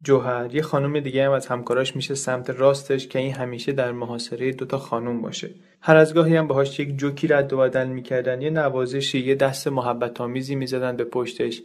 جوهر 0.03 0.55
یه 0.55 0.61
خانم 0.61 0.99
دیگه 0.99 1.25
هم 1.25 1.31
از 1.31 1.47
همکاراش 1.47 1.95
میشه 1.95 2.15
سمت 2.15 2.49
راستش 2.49 3.07
که 3.07 3.19
این 3.19 3.33
همیشه 3.33 3.71
در 3.71 3.91
محاصره 3.91 4.51
دوتا 4.51 4.77
خانم 4.77 5.21
باشه. 5.21 5.49
هر 5.81 5.95
از 5.95 6.13
گاهی 6.13 6.35
هم 6.35 6.47
باهاش 6.47 6.79
یک 6.79 6.97
جوکی 6.97 7.27
رد 7.27 7.53
و 7.53 7.57
بدل 7.57 7.87
می‌کردن 7.87 8.41
یه 8.41 8.49
نوازشی 8.49 9.19
یه 9.19 9.35
دست 9.35 9.67
محبت 9.67 10.21
آمیزی 10.21 10.55
می‌زدن 10.55 10.95
به 10.95 11.03
پشتش. 11.03 11.61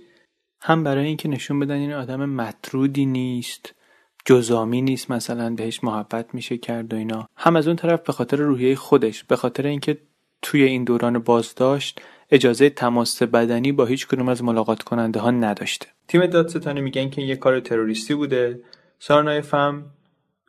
هم 0.60 0.84
برای 0.84 1.06
اینکه 1.06 1.28
نشون 1.28 1.58
بدن 1.60 1.74
این 1.74 1.92
آدم 1.92 2.24
مطرودی 2.24 3.06
نیست 3.06 3.74
جزامی 4.24 4.82
نیست 4.82 5.10
مثلا 5.10 5.54
بهش 5.54 5.84
محبت 5.84 6.34
میشه 6.34 6.58
کرد 6.58 6.92
و 6.92 6.96
اینا. 6.96 7.28
هم 7.36 7.56
از 7.56 7.66
اون 7.66 7.76
طرف 7.76 8.02
به 8.02 8.12
خاطر 8.12 8.36
روحیه 8.36 8.74
خودش 8.74 9.24
به 9.24 9.36
خاطر 9.36 9.66
اینکه 9.66 9.98
توی 10.42 10.62
این 10.62 10.84
دوران 10.84 11.18
بازداشت 11.18 12.00
اجازه 12.30 12.70
تماس 12.70 13.22
بدنی 13.22 13.72
با 13.72 13.84
هیچ 13.84 14.06
کدوم 14.06 14.28
از 14.28 14.44
ملاقات 14.44 14.82
کننده 14.82 15.20
ها 15.20 15.30
نداشته. 15.30 15.86
تیم 16.08 16.26
دادستانی 16.26 16.80
میگن 16.80 17.10
که 17.10 17.22
یه 17.22 17.36
کار 17.36 17.60
تروریستی 17.60 18.14
بوده. 18.14 18.60
سارنایف 18.98 19.54
هم 19.54 19.84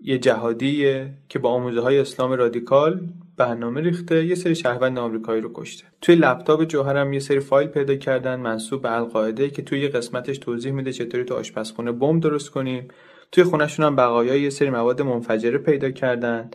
یه 0.03 0.17
جهادیه 0.17 1.13
که 1.29 1.39
با 1.39 1.49
آموزه 1.49 1.81
های 1.81 1.99
اسلام 1.99 2.31
رادیکال 2.31 3.09
برنامه 3.37 3.81
ریخته 3.81 4.25
یه 4.25 4.35
سری 4.35 4.55
شهروند 4.55 4.99
آمریکایی 4.99 5.41
رو 5.41 5.51
کشته. 5.53 5.83
توی 6.01 6.15
لپتاپ 6.15 6.63
جوهرم 6.63 7.13
یه 7.13 7.19
سری 7.19 7.39
فایل 7.39 7.67
پیدا 7.67 7.95
کردن 7.95 8.35
منصوب 8.35 8.81
به 8.81 8.91
القاعده 8.91 9.49
که 9.49 9.61
توی 9.61 9.79
یه 9.79 9.87
قسمتش 9.87 10.37
توضیح 10.37 10.71
میده 10.71 10.93
چطوری 10.93 11.23
تو 11.23 11.35
آشپزخونه 11.35 11.91
بمب 11.91 12.23
درست 12.23 12.49
کنیم. 12.49 12.87
توی 13.31 13.43
خونهشون 13.43 13.85
هم 13.85 13.95
بقایای 13.95 14.41
یه 14.41 14.49
سری 14.49 14.69
مواد 14.69 15.01
منفجره 15.01 15.57
پیدا 15.57 15.91
کردن. 15.91 16.51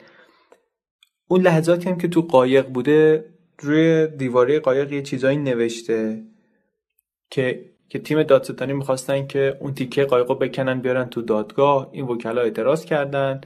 اون 1.29 1.41
لحظاتی 1.41 1.89
هم 1.89 1.99
که 1.99 2.09
تو 2.09 2.23
قایق 2.23 2.67
بوده 2.67 3.25
روی 3.59 4.07
دیواره 4.07 4.61
قایق 4.61 4.93
یه 4.93 5.03
چیزایی 5.03 5.37
نوشته 5.37 6.23
که 7.31 7.65
که 7.89 7.99
تیم 7.99 8.23
دادستانی 8.23 8.73
می‌خواستن 8.73 9.27
که 9.27 9.57
اون 9.61 9.75
تیکه 9.75 10.05
قایقو 10.05 10.35
بکنن 10.35 10.81
بیارن 10.81 11.05
تو 11.05 11.23
دادگاه. 11.23 11.89
این 11.93 12.05
وکلا 12.05 12.41
اعتراض 12.41 12.85
کردن. 12.85 13.41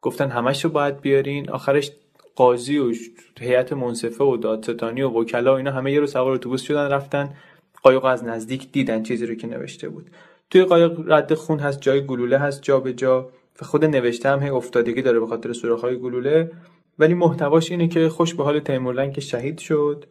گفتن 0.00 0.30
همش 0.30 0.64
رو 0.64 0.70
باید 0.70 1.00
بیارین. 1.00 1.50
آخرش 1.50 1.90
قاضی 2.36 2.78
و 2.78 2.92
هیئت 3.40 3.72
منصفه 3.72 4.24
و 4.24 4.36
دادستانی 4.36 5.02
و 5.02 5.08
وکلا 5.08 5.52
و 5.52 5.56
اینا 5.56 5.70
همه 5.70 5.92
یه 5.92 6.00
رو 6.00 6.06
سوار 6.06 6.32
اتوبوس 6.32 6.62
شدن 6.62 6.88
رفتن 6.88 7.34
قایق 7.82 8.04
از 8.04 8.24
نزدیک 8.24 8.72
دیدن 8.72 9.02
چیزی 9.02 9.26
رو 9.26 9.34
که 9.34 9.46
نوشته 9.46 9.88
بود. 9.88 10.10
توی 10.50 10.64
قایق 10.64 11.00
رد 11.06 11.34
خون 11.34 11.58
هست 11.58 11.80
جای 11.80 12.06
گلوله 12.06 12.38
هست 12.38 12.62
جا 12.62 12.80
به 12.80 12.92
جا. 12.92 13.30
و 13.62 13.64
خود 13.64 13.84
نوشته 13.84 14.28
هم 14.28 14.42
هی 14.42 14.48
افتادگی 14.48 15.02
داره 15.02 15.20
به 15.20 15.26
خاطر 15.26 15.52
سوراخ‌های 15.52 15.98
گلوله. 15.98 16.50
ولی 16.98 17.14
محتواش 17.14 17.70
اینه 17.70 17.88
که 17.88 18.08
خوش 18.08 18.34
به 18.34 18.44
حال 18.44 18.60
تیمورلنگ 18.60 19.12
که 19.12 19.20
شهید 19.20 19.58
شد. 19.58 20.04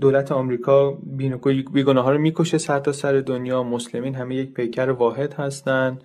دولت 0.00 0.32
آمریکا 0.32 0.98
بیگناه 1.72 2.04
ها 2.04 2.12
رو 2.12 2.18
می‌کشه 2.18 2.58
سر 2.58 2.78
تا 2.78 2.92
سر 2.92 3.12
دنیا. 3.12 3.62
مسلمین 3.62 4.14
همه 4.14 4.34
یک 4.34 4.54
پیکر 4.54 4.90
واحد 4.90 5.34
هستن. 5.34 5.98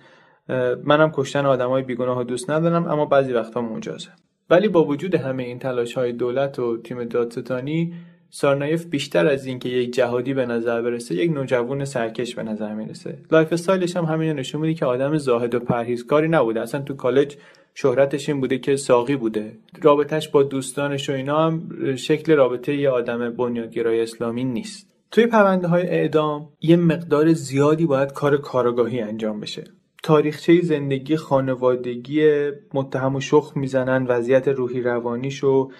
منم 0.84 1.10
کشتن 1.14 1.46
آدم 1.46 1.68
های 1.68 1.82
بیگناه 1.82 2.24
دوست 2.24 2.50
ندارم 2.50 2.88
اما 2.88 3.06
بعضی 3.06 3.32
وقتا 3.32 3.60
مجازه 3.60 4.08
ولی 4.50 4.68
با 4.68 4.84
وجود 4.84 5.14
همه 5.14 5.42
این 5.42 5.58
تلاش 5.58 5.94
های 5.94 6.12
دولت 6.12 6.58
و 6.58 6.76
تیم 6.76 7.04
دادستانی 7.04 7.94
سارنایف 8.30 8.86
بیشتر 8.86 9.26
از 9.26 9.46
اینکه 9.46 9.68
یک 9.68 9.94
جهادی 9.94 10.34
به 10.34 10.46
نظر 10.46 10.82
برسه 10.82 11.14
یک 11.14 11.30
نوجوان 11.30 11.84
سرکش 11.84 12.34
به 12.34 12.42
نظر 12.42 12.74
می‌رسه. 12.74 13.18
lifestyle 13.30 13.52
ش 13.52 13.96
هم 13.96 14.04
همین 14.04 14.32
نشون 14.32 14.60
میده 14.60 14.74
که 14.74 14.86
آدم 14.86 15.18
زاهد 15.18 15.54
و 15.54 15.60
پرهیزکاری 15.60 16.28
نبوده. 16.28 16.60
اصلا 16.60 16.82
تو 16.82 16.94
کالج 16.94 17.36
شهرتش 17.80 18.28
این 18.28 18.40
بوده 18.40 18.58
که 18.58 18.76
ساقی 18.76 19.16
بوده. 19.16 19.58
رابطهش 19.82 20.28
با 20.28 20.42
دوستانش 20.42 21.10
و 21.10 21.12
اینا 21.12 21.46
هم 21.46 21.68
شکل 21.96 22.32
رابطه 22.32 22.74
یه 22.74 22.90
آدم 22.90 23.30
بنیادگرای 23.30 24.00
اسلامی 24.00 24.44
نیست. 24.44 24.94
توی 25.10 25.26
پرونده 25.26 25.68
های 25.68 25.82
اعدام 25.82 26.48
یه 26.60 26.76
مقدار 26.76 27.32
زیادی 27.32 27.86
باید 27.86 28.12
کار 28.12 28.36
کارگاهی 28.36 29.00
انجام 29.00 29.40
بشه. 29.40 29.64
تاریخچه 30.02 30.60
زندگی 30.62 31.16
خانوادگی 31.16 32.50
متهم 32.74 33.16
و 33.16 33.20
شخ 33.20 33.52
می‌زنن 33.56 34.06
وضعیت 34.06 34.48
روحی 34.48 34.80
روانیشو 34.80 35.70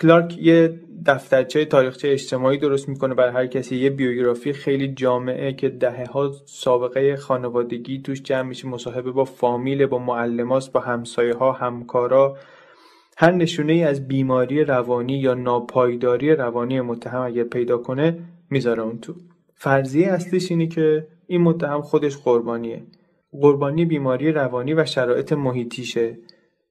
کلارک 0.00 0.38
یه 0.38 0.80
دفترچه 1.06 1.64
تاریخچه 1.64 2.08
اجتماعی 2.08 2.58
درست 2.58 2.88
می‌کنه 2.88 3.14
برای 3.14 3.32
هر 3.32 3.46
کسی. 3.46 3.76
یه 3.76 3.90
بیوگرافی 3.90 4.52
خیلی 4.52 4.88
جامعه 4.88 5.52
که 5.52 5.68
دهه 5.68 6.06
ها 6.06 6.32
سابقه 6.46 7.16
خانوادگی 7.16 8.02
توش 8.02 8.22
جمع 8.22 8.48
میشه 8.48 8.68
مصاحبه 8.68 9.12
با 9.12 9.24
فامیل 9.24 9.86
با 9.86 9.98
معلماست 9.98 10.72
با 10.72 10.80
همسایه 10.80 11.34
ها 11.34 11.52
همکارا. 11.52 12.36
هر 13.18 13.32
نشونه 13.32 13.72
ای 13.72 13.82
از 13.82 14.08
بیماری 14.08 14.64
روانی 14.64 15.18
یا 15.18 15.34
ناپایداری 15.34 16.34
روانی 16.34 16.80
متهم 16.80 17.20
اگر 17.22 17.44
پیدا 17.44 17.78
کنه 17.78 18.18
می‌ذاره 18.50 18.82
اون 18.82 18.98
تو. 18.98 19.14
فرضیه 19.54 20.08
اصلیش 20.08 20.50
اینه 20.50 20.66
که 20.66 21.06
این 21.26 21.40
متهم 21.40 21.80
خودش 21.80 22.16
قربانیه. 22.16 22.82
قربانی 23.32 23.84
بیماری 23.84 24.32
روانی 24.32 24.74
و 24.74 24.84
شرایط 24.84 25.32
محیطیشه. 25.32 26.18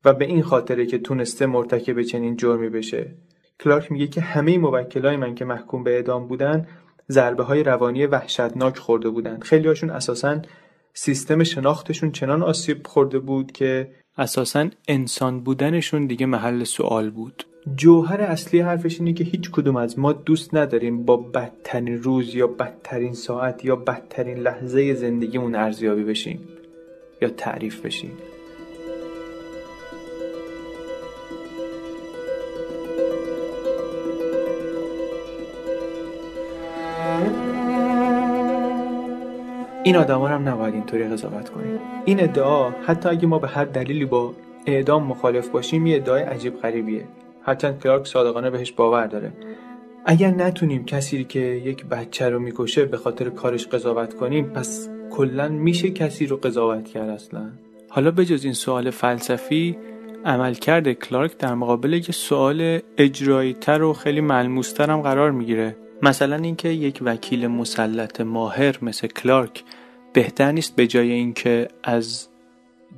و 0.06 0.14
به 0.14 0.26
این 0.26 0.44
خاطره 0.44 0.86
که 0.86 0.98
تونسته 0.98 1.46
مرتکب 1.46 2.02
چنین 2.02 2.38
جرمی 2.38 2.70
بشه. 2.70 3.16
کلارک 3.60 3.92
میگه 3.92 4.08
که 4.08 4.22
همه 4.22 4.58
موکلای 4.58 5.18
من 5.18 5.36
که 5.36 5.46
محکوم 5.46 5.84
به 5.84 5.96
اعدام 5.96 6.28
بودن 6.28 6.68
ضربه 7.12 7.44
های 7.44 7.64
روانی 7.64 8.06
وحشتناک 8.06 8.78
خورده 8.78 9.10
بودن 9.10 9.40
خیلی 9.40 9.68
هاشون 9.68 9.90
اساسا 9.90 10.42
سیستم 10.94 11.44
شناختشون 11.44 12.12
چنان 12.12 12.44
آسیب 12.44 12.88
خورده 12.88 13.20
بود 13.20 13.52
که 13.52 13.92
اساسا 14.18 14.70
انسان 14.88 15.40
بودنشون 15.40 16.08
دیگه 16.08 16.26
محل 16.26 16.64
سوال 16.64 17.10
بود. 17.10 17.46
جوهر 17.76 18.22
اصلی 18.22 18.60
حرفش 18.60 19.00
اینه 19.00 19.14
که 19.14 19.24
هیچ 19.24 19.52
کدوم 19.52 19.76
از 19.76 20.00
ما 20.00 20.14
دوست 20.14 20.56
نداریم 20.56 21.06
با 21.06 21.18
بدترین 21.18 22.04
روز 22.04 22.36
یا 22.36 22.48
بدترین 22.48 23.14
ساعت 23.14 23.66
یا 23.66 23.76
بدترین 23.76 24.38
لحظه 24.38 24.94
زندگیمون 24.94 25.56
ارزیابی 25.56 26.04
بشیم 26.04 26.40
یا 27.22 27.30
تعریف 27.30 27.86
بشیم. 27.86 28.12
این 39.86 39.96
آدما 39.96 40.28
هم 40.28 40.50
نباید 40.50 40.74
اینطوری 40.74 41.08
قضاوت 41.08 41.50
کنیم 41.50 41.80
این 42.06 42.24
ادعا 42.24 42.70
حتی 42.70 43.10
اگه 43.10 43.28
ما 43.28 43.40
به 43.40 43.48
هر 43.48 43.66
دلیلی 43.66 44.06
با 44.06 44.34
اعدام 44.66 45.04
مخالف 45.04 45.48
باشیم 45.48 45.88
یه 45.88 45.96
ادعای 45.96 46.24
عجیب 46.24 46.58
غریبیه. 46.62 47.06
هرچند 47.44 47.80
کلارک 47.84 48.08
صادقانه 48.08 48.50
بهش 48.50 48.72
باور 48.72 49.08
داره. 49.08 49.32
اگر 50.06 50.32
نتونیم 50.32 50.86
کسی 50.86 51.24
که 51.24 51.40
یک 51.40 51.86
بچه 51.86 52.30
رو 52.30 52.40
می‌کشه 52.40 52.86
به 52.86 52.98
خاطر 52.98 53.30
کارش 53.30 53.68
قضاوت 53.68 54.14
کنیم 54.14 54.46
پس 54.46 54.90
کلا 55.12 55.50
میشه 55.50 55.90
کسی 55.90 56.26
رو 56.26 56.38
قضاوت 56.38 56.86
کرد 56.86 57.10
اصلا؟ 57.10 57.50
حالا 57.90 58.12
بجز 58.12 58.44
این 58.44 58.54
سوال 58.54 58.90
فلسفی 58.90 59.78
عملکرد 60.26 60.94
کلارک 60.94 61.38
در 61.38 61.54
مقابل 61.54 61.94
یک 61.94 62.12
سوال 62.12 62.80
اجرایی 62.98 63.54
تر 63.54 63.82
و 63.82 63.94
خیلی 63.94 64.22
ملموستر 64.22 64.90
هم 64.90 65.02
قرار 65.02 65.32
می‌گیره. 65.32 65.76
مثلا 66.02 66.36
اینکه 66.36 66.70
یک 66.70 67.00
وکیل 67.06 67.48
مسلط 67.48 68.22
ماهر 68.22 68.78
مثل 68.82 69.08
کلارک 69.08 69.64
بهتر 70.16 70.52
نیست 70.52 70.76
به 70.76 70.88
جای 70.88 71.12
اینکه 71.12 71.68
از 71.84 72.28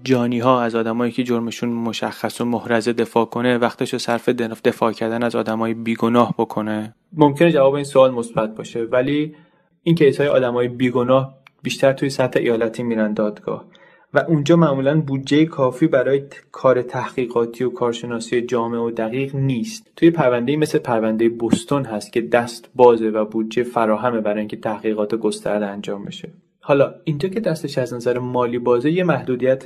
جانی 0.04 0.40
ها 0.40 0.62
از 0.62 0.76
آدمایی 0.76 1.12
که 1.12 1.24
جرمشون 1.24 1.70
مشخص 1.70 2.42
و 2.42 2.46
محرزه 2.46 2.94
دفاع 2.94 3.26
کنه 3.26 3.58
وقتش 3.58 3.94
رو 3.94 4.00
صرف 4.00 4.30
دفاع 4.30 4.92
کردن 4.92 5.24
از 5.24 5.36
آدمای 5.36 5.74
بیگناه 5.74 6.36
بکنه؟ 6.38 6.96
ممکنه 7.14 7.52
جواب 7.52 7.74
این 7.74 7.84
سوال 7.84 8.12
مثبت 8.12 8.56
باشه 8.56 8.84
ولی 8.84 9.36
این 9.84 9.96
کیس 9.96 10.18
های 10.18 10.28
آدمای 10.28 10.68
بیگناه 10.68 11.38
بیشتر 11.64 11.94
توی 11.94 12.10
سطح 12.10 12.40
ایالتی 12.40 12.84
میرن 12.84 13.14
دادگاه. 13.14 13.66
و 14.14 14.20
اونجا 14.20 14.56
معمولا 14.56 15.02
بودجه 15.02 15.46
کافی 15.46 15.88
برای 15.88 16.24
کار 16.52 16.82
تحقیقاتی 16.82 17.64
و 17.64 17.70
کارشناسی 17.70 18.42
جامع 18.42 18.78
و 18.78 18.92
دقیق 18.92 19.36
نیست. 19.36 19.92
توی 19.96 20.12
پرونده 20.12 20.58
مثل 20.58 20.80
پرونده 20.80 21.30
بوستون 21.30 21.86
هست 21.86 22.14
که 22.14 22.22
دست 22.22 22.70
بازه 22.76 23.10
و 23.10 23.26
بودجه 23.26 23.64
فراهمه 23.64 24.22
برای 24.22 24.40
اینکه 24.40 24.58
تحقیقات 24.58 25.16
گسترده 25.16 25.66
انجام 25.66 26.06
بشه. 26.06 26.30
حالا 26.68 26.94
اینجا 27.04 27.30
که 27.30 27.40
دستش 27.40 27.78
از 27.78 27.94
نظر 27.94 28.20
مالی 28.20 28.60
بازه 28.60 28.92
یه 28.92 29.04
محدودیت 29.04 29.64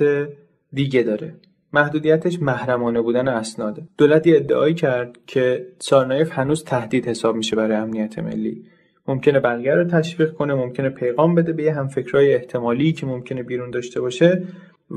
دیگه 0.72 1.02
داره. 1.02 1.34
محدودیتش 1.72 2.42
محرمانه 2.42 3.00
بودن 3.00 3.28
اسناده 3.28 3.82
دولت 3.98 4.22
ادعایی 4.26 4.74
کرد 4.74 5.18
که 5.26 5.66
سارنایف 5.78 6.32
هنوز 6.32 6.64
تهدید 6.64 7.08
حساب 7.08 7.36
میشه 7.36 7.56
برای 7.56 7.76
امنیت 7.76 8.18
ملی. 8.18 8.64
ممکنه 9.08 9.40
بقیه 9.40 9.74
رو 9.74 9.84
تشویق 9.84 10.32
کنه 10.32 10.54
ممکنه 10.54 10.88
پیغام 10.88 11.34
بده 11.34 11.52
به 11.52 11.62
یه 11.62 11.74
همفکرای 11.74 12.34
احتمالی 12.34 12.92
که 12.92 13.06
ممکنه 13.06 13.42
بیرون 13.42 13.70
داشته 13.70 14.00
باشه. 14.00 14.42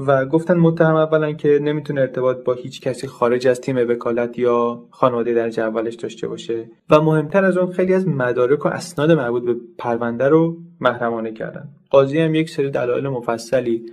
و 0.08 0.26
گفتن 0.26 0.58
متهم 0.58 0.96
اولا 0.96 1.32
که 1.32 1.60
نمی‌تونه 1.62 2.02
ارتباط 2.02 2.38
با 2.44 2.54
هیچ 2.54 2.82
کسی 2.82 3.08
خارج 3.08 3.48
از 3.48 3.62
تیم 3.62 3.78
وکالت 3.78 4.40
یا 4.40 4.84
خانواده 4.90 5.34
در 5.34 5.62
اولش 5.62 5.96
داشته 5.96 6.28
باشه 6.28 6.70
و 6.90 7.02
مهمتر 7.02 7.46
از 7.46 7.58
اون 7.58 7.72
خیلی 7.72 7.94
از 7.94 8.08
مدارک 8.08 8.66
و 8.66 8.70
اسناد 8.70 9.12
مربوط 9.12 9.44
به 9.44 9.56
پرونده 9.78 10.30
رو 10.30 10.58
محرمانه 10.80 11.34
کردن. 11.34 11.70
قاضی 11.90 12.20
هم 12.20 12.36
یک 12.36 12.50
سری 12.50 12.70
دلایل 12.70 13.08
مفصلی 13.08 13.86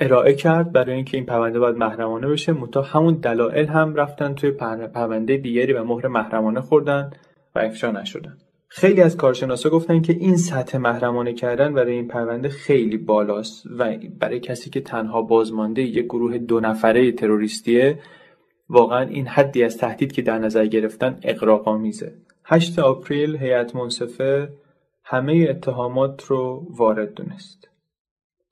ارائه 0.00 0.34
کرد 0.34 0.72
برای 0.72 0.94
اینکه 0.94 1.16
این 1.16 1.26
پرونده 1.26 1.58
باید 1.58 1.76
محرمانه 1.76 2.28
بشه. 2.28 2.52
متا 2.52 2.82
همون 2.82 3.14
دلایل 3.14 3.66
هم 3.66 3.94
رفتن 3.94 4.34
توی 4.34 4.50
پرونده 4.94 5.36
دیگری 5.36 5.72
و 5.72 5.84
مهر 5.84 6.08
محرمانه 6.08 6.60
خوردن 6.60 7.10
و 7.54 7.58
افشا 7.58 7.90
نشدن. 7.90 8.36
خیلی 8.76 9.00
از 9.00 9.16
کارشناسا 9.16 9.70
گفتن 9.70 10.02
که 10.02 10.12
این 10.12 10.36
سطح 10.36 10.78
محرمانه 10.78 11.32
کردن 11.32 11.74
برای 11.74 11.92
این 11.92 12.08
پرونده 12.08 12.48
خیلی 12.48 12.96
بالاست 12.96 13.66
و 13.78 13.96
برای 14.18 14.40
کسی 14.40 14.70
که 14.70 14.80
تنها 14.80 15.22
بازمانده 15.22 15.82
یک 15.82 16.04
گروه 16.04 16.38
دو 16.38 16.60
نفره 16.60 17.12
تروریستیه 17.12 17.98
واقعا 18.68 19.08
این 19.08 19.26
حدی 19.26 19.64
از 19.64 19.78
تهدید 19.78 20.12
که 20.12 20.22
در 20.22 20.38
نظر 20.38 20.66
گرفتن 20.66 21.18
اقراق‌آمیزه 21.22 22.14
8 22.44 22.78
آپریل 22.78 23.36
هیئت 23.36 23.76
منصفه 23.76 24.52
همه 25.04 25.46
اتهامات 25.50 26.24
رو 26.24 26.66
وارد 26.70 27.14
دونست. 27.14 27.68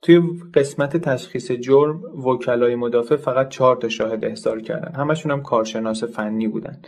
توی 0.01 0.21
قسمت 0.53 0.97
تشخیص 0.97 1.51
جرم 1.51 2.03
وکلای 2.03 2.75
مدافع 2.75 3.15
فقط 3.15 3.49
چهار 3.49 3.75
تا 3.75 3.89
شاهد 3.89 4.25
احضار 4.25 4.61
کردن. 4.61 4.95
همشون 4.95 5.31
هم 5.31 5.41
کارشناس 5.41 6.03
فنی 6.03 6.47
بودن. 6.47 6.81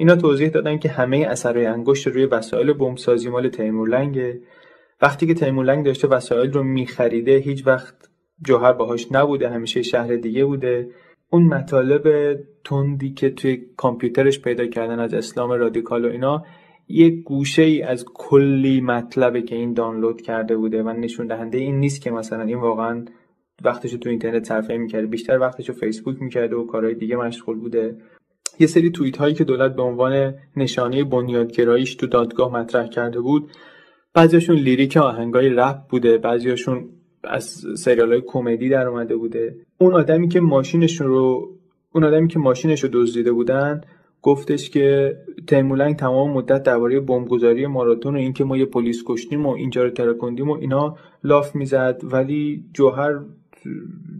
اینا 0.00 0.16
توضیح 0.16 0.48
دادن 0.48 0.78
که 0.78 0.88
همه 0.88 1.16
اثرهای 1.16 1.66
انگشت 1.66 2.06
روی 2.06 2.24
وسایل 2.24 2.72
بمبسازی 2.72 3.28
مال 3.28 3.48
تیمورلنگه 3.48 4.40
وقتی 5.02 5.26
که 5.26 5.34
تیمورلنگ 5.34 5.86
داشته 5.86 6.08
وسایل 6.08 6.52
رو 6.52 6.62
میخریده 6.62 7.36
هیچ 7.36 7.66
وقت 7.66 7.94
جوهر 8.44 8.72
باهاش 8.72 9.12
نبوده 9.12 9.48
همیشه 9.48 9.82
شهر 9.82 10.16
دیگه 10.16 10.44
بوده. 10.44 10.90
اون 11.30 11.42
مطالب 11.42 12.36
تندی 12.64 13.10
که 13.10 13.30
توی 13.30 13.66
کامپیوترش 13.76 14.40
پیدا 14.40 14.66
کردن 14.66 15.00
از 15.00 15.14
اسلام 15.14 15.50
رادیکال 15.50 16.04
و 16.04 16.08
اینا 16.08 16.44
یه 16.88 17.10
گوشه 17.10 17.62
ای 17.62 17.82
از 17.82 18.04
کلی 18.14 18.80
مطلبه 18.80 19.42
که 19.42 19.54
این 19.56 19.72
دانلود 19.72 20.20
کرده 20.20 20.56
بوده 20.56 20.82
و 20.82 20.88
نشون 20.88 21.26
دهنده 21.26 21.58
این 21.58 21.80
نیست 21.80 22.02
که 22.02 22.10
مثلا 22.10 22.42
این 22.42 22.58
واقعا 22.58 23.04
وقتش 23.64 23.92
تو 23.92 24.08
اینترنت 24.08 24.44
صرفه 24.44 24.76
می‌کرده 24.76 25.06
بیشتر 25.06 25.38
وقتش 25.38 25.68
رو 25.68 25.74
فیسبوک 25.74 26.22
می‌کرده 26.22 26.56
و 26.56 26.66
کارهای 26.66 26.94
دیگه 26.94 27.16
مشغول 27.16 27.58
بوده. 27.58 27.96
یه 28.58 28.66
سری 28.66 28.90
توییت 28.90 29.16
هایی 29.16 29.34
که 29.34 29.44
دولت 29.44 29.76
به 29.76 29.82
عنوان 29.82 30.34
نشانه 30.56 31.04
بنیادگراییش 31.04 31.94
تو 31.94 32.06
دادگاه 32.06 32.52
مطرح 32.52 32.86
کرده 32.86 33.20
بود 33.20 33.50
بعضیاشون 34.14 34.56
لیریک 34.56 34.96
آهنگای 34.96 35.48
رپ 35.48 35.76
بوده 35.88 36.18
بعضیاشون 36.18 36.88
از 37.24 37.64
سریال 37.76 38.12
های 38.12 38.22
کمدی 38.26 38.68
در 38.68 38.86
اومده 38.86 39.16
بوده. 39.16 39.56
اون 39.78 39.94
آدمی 39.94 40.28
که 40.28 40.40
ماشینشون 40.40 41.06
رو 41.06 41.48
اون 41.92 42.04
آدمی 42.04 42.28
که 42.28 42.38
ماشینش 42.38 42.84
رو 42.84 42.90
دزدیده 42.92 43.32
بودن 43.32 43.80
گفتش 44.22 44.70
که 44.70 45.16
تیمولنگ 45.46 45.96
تمام 45.96 46.30
مدت 46.30 46.62
درباره 46.62 47.00
بمبگذاری 47.00 47.66
ماراتون 47.66 48.14
و 48.14 48.18
اینکه 48.18 48.44
ما 48.44 48.56
یه 48.56 48.64
پلیس 48.64 49.02
کشتیم 49.06 49.46
و 49.46 49.50
اینجا 49.50 49.82
رو 49.82 49.90
ترکندیم 49.90 50.50
و 50.50 50.52
اینا 50.52 50.96
لاف 51.24 51.54
می‌زد 51.54 52.00
ولی 52.04 52.64
جوهر 52.72 53.20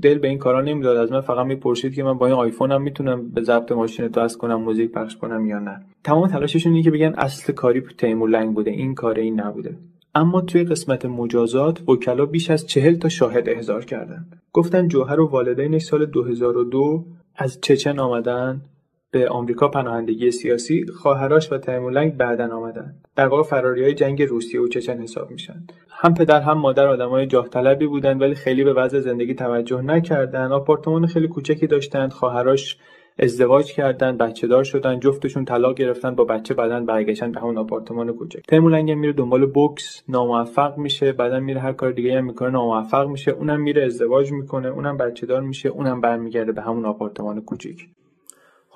دل 0.03 0.19
به 0.19 0.29
این 0.29 0.39
کارا 0.39 0.61
نمی‌داد. 0.61 0.97
از 0.97 1.13
من 1.13 1.21
فقط 1.21 1.47
می‌پرسید 1.47 1.95
که 1.95 2.03
من 2.03 2.19
با 2.19 2.27
این 2.27 2.35
آیفونم 2.35 2.83
می‌تونم 2.83 3.31
به 3.31 3.43
ضبط 3.43 3.73
ماشین 3.73 4.09
تو 4.09 4.29
کنم 4.29 4.63
موزیک 4.63 4.93
پخش 4.93 5.17
کنم 5.17 5.47
یا 5.47 5.59
نه. 5.59 5.81
تمام 6.05 6.27
تلاششون 6.27 6.73
اینه 6.73 6.85
که 6.85 6.91
بگن 6.91 7.15
اصل 7.19 7.53
کاری 7.53 7.81
تیمور 7.81 8.29
لنگ 8.29 8.55
بوده 8.55 8.71
این 8.71 8.95
کار 8.95 9.19
این 9.19 9.41
نبوده. 9.41 9.77
اما 10.15 10.41
توی 10.41 10.65
قسمت 10.65 11.07
مجازات 11.07 11.89
وکلا 11.89 12.27
بیش 12.27 12.51
از 12.51 12.67
چهل 12.67 12.95
تا 12.95 13.09
شاهد 13.09 13.49
احضار 13.49 13.85
کردن. 13.85 14.27
گفتن 14.53 14.89
جوهر 14.89 15.21
و 15.21 15.29
والدینش 15.29 15.83
سال 15.83 16.07
2002 16.07 17.05
از 17.37 17.61
چچن 17.61 17.99
آمدن 17.99 18.63
به 19.11 19.29
آمریکا 19.29 19.69
پناهندگی 19.69 20.31
سیاسی 20.31 20.87
خواهراش 20.87 21.53
و 21.53 21.59
تیمولنگ 21.59 22.17
بعدن 22.17 22.51
آمدن. 22.51 22.95
در 23.17 23.27
واقع 23.27 23.43
فراری 23.43 23.83
های 23.83 23.95
جنگ 23.95 24.23
روسیه 24.23 24.61
و 24.61 24.69
چچن 24.69 24.99
حساب 24.99 25.31
میشن. 25.31 25.67
هم 26.01 26.15
پدر 26.15 26.41
هم 26.41 26.59
مادر 26.59 26.87
آدمای 26.87 27.27
جاه 27.27 27.49
طلبی 27.49 27.87
بودن 27.87 28.19
ولی 28.19 28.35
خیلی 28.35 28.65
به 28.65 28.73
وضع 28.73 29.01
زندگی 29.01 29.35
توجه 29.35 29.83
نکردن 29.83 30.53
آپارتمان 30.53 31.07
خیلی 31.07 31.29
کوچکی 31.29 31.67
داشتند 31.67 32.13
خواهراش 32.13 32.79
ازدواج 33.19 33.73
کردن 33.73 34.17
بچه 34.17 34.47
دار 34.47 34.65
شدن 34.65 35.01
جفتشون 35.01 35.45
طلاق 35.45 35.77
گرفتن 35.77 36.15
با 36.15 36.25
بچه 36.25 36.55
بعدن 36.55 36.87
برگشتن 36.87 37.33
به 37.33 37.41
همون 37.41 37.59
آپارتمان 37.59 38.13
کوچک. 38.13 38.41
تیمولنگ 38.49 38.93
میره 38.93 39.13
دنبال 39.13 39.47
بوکس 39.47 40.03
ناموفق 40.09 40.79
میشه 40.79 41.13
بعدا 41.13 41.41
میره 41.41 41.61
هر 41.61 41.73
کار 41.73 41.93
دیگه 41.93 42.19
هم 42.19 42.25
می‌کنه 42.25 42.51
ناموفق 42.51 43.09
میشه 43.09 43.31
اونم 43.31 43.61
میره 43.61 43.85
ازدواج 43.85 44.33
می‌کنه 44.33 44.69
اونم 44.69 44.97
بچه 44.97 45.27
دار 45.27 45.41
میشه 45.41 45.69
اونم 45.69 46.01
برمیگرده 46.01 46.53
به 46.53 46.63
همون 46.63 46.85
آپارتمان 46.85 47.41
کوچیک 47.41 47.89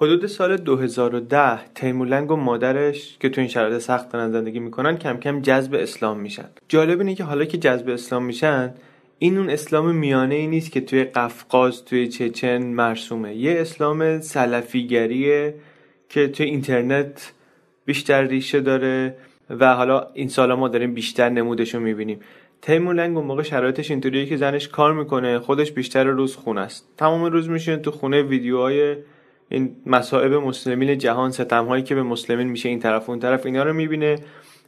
حدود 0.03 0.27
سال 0.27 0.57
2010 0.57 1.67
تیمولنگ 1.75 2.31
و 2.31 2.37
مادرش 2.37 3.17
که 3.21 3.29
تو 3.29 3.41
این 3.41 3.51
شرایط 3.51 3.79
سخت 3.79 4.13
دارن 4.13 4.31
زندگی 4.31 4.59
می‌کنن 4.59 4.97
کم 4.97 5.17
کم 5.17 5.41
جذب 5.41 5.75
اسلام 5.75 6.21
میشن. 6.21 6.49
جالب 6.69 6.99
اینه 6.99 7.15
که 7.15 7.25
حالا 7.25 7.45
که 7.45 7.59
جذب 7.59 7.89
اسلام 7.89 8.25
میشن 8.25 8.75
این 9.19 9.39
اون 9.39 9.51
اسلام 9.51 9.95
میانه 9.95 10.35
ای 10.35 10.47
نیست 10.47 10.73
که 10.73 10.81
توی 10.81 11.05
قفقاز 11.05 11.85
توی 11.85 12.09
چچن 12.09 12.63
مرسومه. 12.63 13.35
یه 13.35 13.61
اسلام 13.61 14.21
سلفیگریه 14.21 15.55
که 16.09 16.29
توی 16.29 16.47
اینترنت 16.47 17.33
بیشتر 17.85 18.23
ریشه 18.23 18.61
داره 18.61 19.17
و 19.51 19.75
حالا 19.75 20.07
این 20.15 20.29
سالا 20.29 20.57
ما 20.57 20.69
داریم 20.69 20.95
بیشتر 20.95 21.29
نمودش 21.29 21.75
رو 21.75 21.81
می‌بینیم. 21.81 22.21
تیمور 22.63 22.95
لنگ 22.95 23.17
اون 23.17 23.27
موقع 23.27 23.43
شرایطش 23.43 23.91
اینطوریه 23.91 24.27
که 24.27 24.37
زنش 24.37 24.69
کار 24.69 24.93
می‌کنه 24.93 25.39
خودش 25.39 25.73
بیشتر 25.73 26.05
روز 26.05 26.37
خونه 26.37 26.61
است. 26.61 26.89
تمام 26.97 27.25
روز 27.25 27.49
میشین 27.51 27.77
تو 27.77 27.91
خونه 27.91 28.23
ویدیوهای 28.23 28.97
این 29.53 29.77
مصائب 29.87 30.33
مسلمین 30.33 30.99
جهان 30.99 31.31
ستم 31.31 31.67
هایی 31.67 31.83
که 31.83 31.95
به 31.95 32.03
مسلمین 32.03 32.49
میشه 32.49 32.69
این 32.69 32.79
طرف 32.79 33.09
اون 33.09 33.19
طرف 33.19 33.47
اینا 33.47 33.63
رو 33.63 33.73
می‌بینه. 33.73 34.19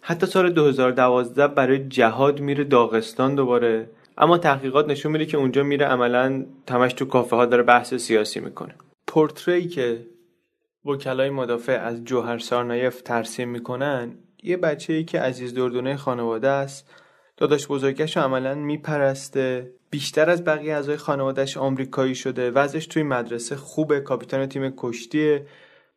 حتی 0.00 0.26
سال 0.26 0.50
2012 0.50 1.48
برای 1.48 1.88
جهاد 1.88 2.40
میره 2.40 2.64
داغستان 2.64 3.34
دوباره. 3.34 3.90
اما 4.18 4.38
تحقیقات 4.38 4.88
نشون 4.88 5.12
میده 5.12 5.26
که 5.26 5.36
اونجا 5.36 5.62
میره 5.62 5.86
عملا 5.86 6.46
تمش 6.66 6.92
تو 6.92 7.04
کافه 7.04 7.36
ها 7.36 7.46
داره 7.46 7.62
بحث 7.62 7.94
سیاسی 7.94 8.40
می‌کنه. 8.40 8.74
پورتری 9.06 9.68
که 9.68 10.06
وکلای 10.84 11.30
مدافع 11.30 11.80
از 11.84 12.04
جوهر 12.04 12.38
سارنایف 12.38 13.02
ترسیم 13.02 13.48
می‌کنن 13.48 14.14
یه 14.42 14.56
بچه 14.56 14.92
ای 14.92 15.04
که 15.04 15.20
عزیز 15.20 15.54
دردونه 15.54 15.96
خانواده 15.96 16.48
است. 16.48 16.90
داداش 17.36 17.66
بزرگش 17.66 18.16
عملا 18.16 18.54
میپرسته. 18.54 19.70
بیشتر 19.90 20.30
از 20.30 20.44
بقیه 20.44 20.74
اعضای 20.74 20.96
خانوادهش 20.96 21.56
آمریکایی 21.56 22.14
شده 22.14 22.50
وضعش 22.50 22.86
توی 22.86 23.02
مدرسه 23.02 23.56
خوبه 23.56 24.00
کاپیتان 24.00 24.46
تیم 24.46 24.74
کشتیه. 24.76 25.46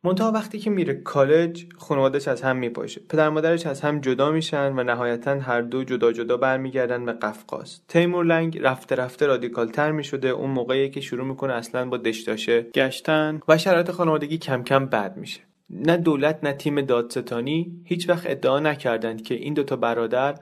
منتها 0.03 0.31
وقتی 0.31 0.59
که 0.59 0.69
میره 0.69 0.93
کالج 0.93 1.65
خانوادهش 1.77 2.27
از 2.27 2.41
هم 2.41 2.57
میپاشه. 2.57 3.01
پدر 3.09 3.29
مادرش 3.29 3.65
از 3.65 3.81
هم 3.81 3.99
جدا 3.99 4.31
میشن 4.31 4.73
و 4.79 4.83
نهایتا 4.83 5.39
هر 5.39 5.61
دو 5.61 5.83
جدا 5.83 6.11
جدا 6.11 6.37
برمیگردن 6.37 7.05
به 7.05 7.11
قفقاز. 7.11 7.81
تیمور 7.87 8.25
لنگ 8.25 8.59
رفته 8.61 8.95
رفته 8.95 9.25
رادیکال 9.25 9.67
تر 9.67 9.91
می‌شده. 9.91 10.29
اون 10.29 10.49
موقعی 10.49 10.89
که 10.89 11.01
شروع 11.01 11.25
می‌کنه 11.27 11.53
اصلا 11.53 11.85
با 11.85 11.97
دشتاشه 11.97 12.61
گشتن 12.61 13.39
و 13.47 13.57
شرایط 13.57 13.91
خانوادگی 13.91 14.37
کم 14.37 14.63
کم 14.63 14.85
بد 14.85 15.17
میشه. 15.17 15.41
نه 15.69 15.97
دولت 15.97 16.39
نه 16.43 16.53
تیم 16.53 16.81
دادستانی 16.81 17.81
هیچ 17.85 18.09
وقت 18.09 18.23
ادعا 18.25 18.59
نکردند 18.59 19.23
که 19.23 19.35
این 19.35 19.53
دوتا 19.53 19.75
برادر 19.75 20.35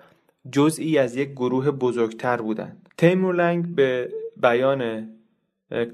جزئی 0.52 0.98
از 0.98 1.16
یک 1.16 1.32
گروه 1.32 1.72
بزرگتر 1.72 2.38
بودند. 2.38 2.90
تیمور 2.98 3.36
لنگ 3.36 3.76
به 3.76 4.10
بیان 4.38 5.10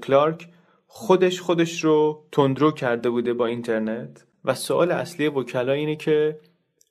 کلارک 0.02 0.48
خودش 0.86 1.40
خودش 1.40 1.84
رو 1.84 2.24
تندرو 2.32 2.70
کرده 2.70 3.10
بوده 3.10 3.32
با 3.32 3.46
اینترنت 3.46 4.26
و 4.44 4.54
سوال 4.54 4.92
اصلی 4.92 5.28
وکلا 5.28 5.72
اینه 5.72 5.96
که 5.96 6.38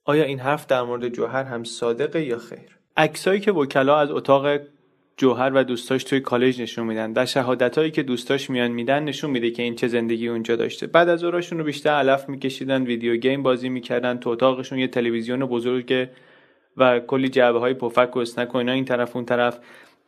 آیا 0.05 0.23
این 0.23 0.39
حرف 0.39 0.67
در 0.67 0.81
مورد 0.81 1.09
جوهر 1.09 1.43
هم 1.43 1.63
صادقه 1.63 2.25
یا 2.25 2.37
خیر؟ 2.37 2.77
عکسایی 2.97 3.39
که 3.39 3.51
وکلا 3.51 3.97
از 3.99 4.11
اتاق 4.11 4.59
جوهر 5.17 5.51
و 5.53 5.63
دوستاش 5.63 6.03
توی 6.03 6.19
کالج 6.19 6.61
نشون 6.61 6.87
میدن 6.87 7.13
و 7.15 7.25
شهادتهایی 7.25 7.91
که 7.91 8.03
دوستاش 8.03 8.49
میان 8.49 8.71
میدن 8.71 9.03
نشون 9.03 9.31
میده 9.31 9.51
که 9.51 9.63
این 9.63 9.75
چه 9.75 9.87
زندگی 9.87 10.27
اونجا 10.27 10.55
داشته. 10.55 10.87
بعد 10.87 11.09
از 11.09 11.23
ظهراشون 11.23 11.57
رو 11.57 11.63
بیشتر 11.63 11.89
علف 11.89 12.29
میکشیدن 12.29 12.83
video 12.83 13.15
game 13.15 13.43
بازی 13.43 13.69
می‌کردن 13.69 14.17
تو 14.17 14.29
اتاقشون 14.29 14.79
یه 14.79 14.87
تلویزیون 14.87 15.45
بزرگ 15.45 16.07
و 16.77 16.99
کلی 16.99 17.29
جعبه 17.29 17.59
های 17.59 17.73
پفک 17.73 18.15
و 18.15 18.19
snack 18.19 18.55
و 18.55 18.57
اینا 18.57 18.71
این 18.71 18.85
طرف 18.85 19.15
اون 19.15 19.25
طرف. 19.25 19.59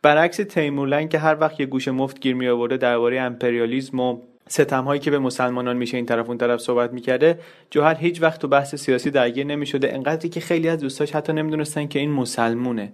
برعکس 0.02 0.36
تیمورلنگ 0.36 1.10
که 1.10 1.18
هر 1.18 1.36
وقت 1.40 1.60
یه 1.60 1.66
گوش 1.66 1.88
مفت 1.88 2.20
گیر 2.20 2.34
می 2.34 2.48
آورده 2.48 2.76
درباره 2.76 3.20
امپریالیسم 3.20 4.00
و 4.00 4.18
ستم 4.48 4.84
هایی 4.84 5.00
که 5.00 5.10
به 5.10 5.18
مسلمانان 5.18 5.76
میشه 5.76 5.96
این 5.96 6.06
طرف 6.06 6.28
اون 6.28 6.38
طرف 6.38 6.60
صحبت 6.60 6.92
می‌کرده 6.92 7.38
جوهر 7.70 7.94
هیچ 7.94 8.22
وقت 8.22 8.40
تو 8.40 8.48
بحث 8.48 8.74
سیاسی 8.74 9.10
درگیر 9.10 9.46
نمی‌شده. 9.46 9.94
انقدری 9.94 10.28
که 10.28 10.40
خیلی 10.40 10.68
از 10.68 10.80
دوستاش 10.80 11.12
حتی 11.12 11.32
نمی‌دونستن 11.32 11.86
که 11.86 11.98
این 11.98 12.10
مسلمونه. 12.10 12.92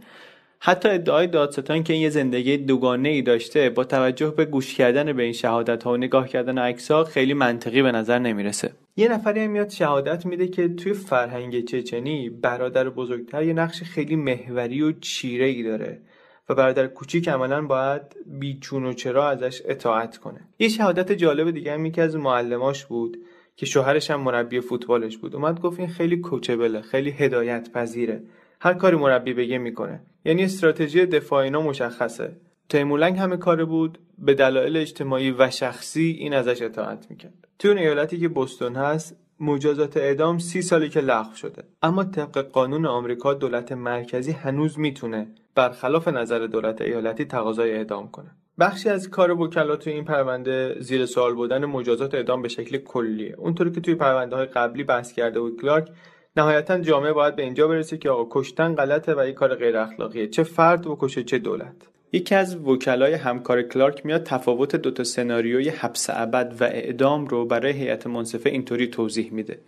حتی 0.63 0.89
ادعای 0.89 1.27
دادستان 1.27 1.83
که 1.83 1.93
این 1.93 2.03
یه 2.03 2.11
زندگی 2.11 2.57
دوگانه 2.57 3.09
ای 3.09 3.23
داشته 3.23 3.71
با 3.71 3.85
توجه 3.85 4.31
به 4.31 4.45
گوش 4.45 4.75
کردن 4.75 5.13
به 5.13 5.23
این 5.23 5.33
شهادت 5.33 5.83
ها 5.83 5.93
و 5.93 5.97
نگاه 5.97 6.29
کردن 6.29 6.59
عکس 6.59 6.91
ها 6.91 7.05
خیلی 7.05 7.35
منطقی 7.35 7.83
به 7.83 7.93
نظر 7.93 8.19
نمی‌رسه. 8.19 8.73
یه 8.97 9.09
نفری 9.09 9.41
هم 9.41 9.51
میاد 9.51 9.69
شهادت 9.71 10.27
میده 10.27 10.49
که 10.49 10.69
توی 10.69 10.93
فرهنگ 10.93 11.65
چچنی 11.65 12.31
برادر 12.31 12.89
بزرگتر 12.89 13.43
یه 13.43 13.53
نقش 13.53 13.83
خیلی 13.83 14.17
محوری 14.17 14.83
و 14.83 14.93
چیره 14.93 15.47
ای 15.47 15.63
داره 15.63 16.01
و 16.49 16.55
برادر 16.55 16.87
کوچیک 16.87 17.29
عملا 17.29 17.63
باید 17.63 18.03
بیچون 18.27 18.85
و 18.85 18.93
چرا 18.93 19.29
ازش 19.29 19.63
اطاعت 19.65 20.17
کنه. 20.17 20.41
یه 20.59 20.69
شهادت 20.69 21.13
جالب 21.13 21.51
دیگه 21.51 21.73
هم 21.73 21.87
یکی 21.87 22.01
از 22.01 22.17
معلماش 22.17 22.85
بود 22.85 23.17
که 23.57 23.67
شوهرش 23.67 24.11
هم 24.11 24.21
مربی 24.21 24.61
فوتبالش 24.61 25.19
بود. 25.19 25.35
اومد 25.35 25.61
گفت 25.61 25.81
این 25.81 25.89
خیلی 25.89 26.17
کوچبله 26.17 26.81
خیلی 26.81 27.11
هدایت 27.11 27.71
پذیره 27.73 28.23
هر 28.61 28.75
کاری 28.75 28.97
مربی 28.97 29.35
بگه 29.35 29.59
می‌کنه. 29.59 30.01
یعنی 30.25 30.45
استراتژی 30.45 31.07
دفاع 31.07 31.45
اینا 31.45 31.63
مشخصه. 31.63 32.37
تیمولنگ 32.69 33.19
همه 33.19 33.37
کاره 33.37 33.65
بود 33.65 33.99
به 34.19 34.35
دلایل 34.35 34.77
اجتماعی 34.77 35.31
و 35.31 35.51
شخصی 35.51 36.17
این 36.19 36.35
ازش 36.35 36.63
اطاعت 36.63 37.07
می‌کرد. 37.11 37.49
توی 37.59 37.71
اون 37.71 37.79
ایالتی 37.79 38.19
که 38.19 38.29
بوستون 38.29 38.77
هست 38.77 39.17
مجازات 39.41 39.97
اعدام 39.97 40.39
سی 40.39 40.63
سالی 40.63 40.89
که 40.89 41.01
لغو 41.01 41.35
شده. 41.35 41.63
اما 41.83 42.05
طبق 42.05 42.39
قانون 42.39 42.87
آمریکا 42.87 43.35
دولت 43.35 43.73
مرکزی 43.73 44.33
هنوز 44.33 44.79
می‌تونه 44.79 45.27
برخلاف 45.55 46.09
نظر 46.09 46.47
دولت 46.47 46.83
ایالتی 46.83 47.25
تقاضای 47.25 47.73
اعدام 47.73 48.11
کنه. 48.11 48.31
بخشی 48.59 48.89
از 48.89 49.11
کار 49.11 49.31
وکلا 49.31 49.77
توی 49.77 49.93
این 49.93 50.05
پرونده 50.05 50.77
زیر 50.81 51.07
سوال 51.07 51.35
بودن 51.35 51.65
مجازات 51.65 52.15
اعدام 52.15 52.43
به 52.43 52.49
شکل 52.49 52.77
کلیه. 52.77 53.35
اونطوری 53.39 53.71
که 53.71 53.81
توی 53.81 53.95
پرونده 53.95 54.37
های 54.37 54.47
قبلی 54.47 54.85
بحث 54.85 55.13
کرده 55.13 55.41
بود 55.41 55.61
کلارک 55.61 55.89
نهایتا 56.37 56.79
جامعه 56.79 57.13
باید 57.13 57.37
به 57.37 57.43
اینجا 57.43 57.69
برسه 57.69 57.99
که 57.99 58.11
آقا 58.11 58.41
کشتن 58.41 58.75
غلطه 58.75 59.15
و 59.15 59.29
یک 59.29 59.35
کار 59.35 59.55
غیر 59.55 59.77
اخلاقیه. 59.77 60.27
چه 60.27 60.43
فرد 60.43 60.83
بکشه 60.83 61.23
چه 61.23 61.39
دولت. 61.39 61.77
یکی 62.13 62.35
از 62.35 62.57
وکلای 62.57 63.15
همکار 63.15 63.63
کلارک 63.63 64.07
میاد 64.07 64.23
تفاوت 64.23 64.77
دوتا 64.77 65.05
سناریوی 65.05 65.69
حبس 65.69 66.11
ابد 66.11 66.55
و 66.61 66.65
اعدام 66.65 67.27
رو 67.27 67.45
برای 67.45 67.73
هیئت 67.73 68.07
منصفه 68.07 68.51
اینطوری 68.51 68.87
توضیح 68.87 69.33
میده. 69.33 69.59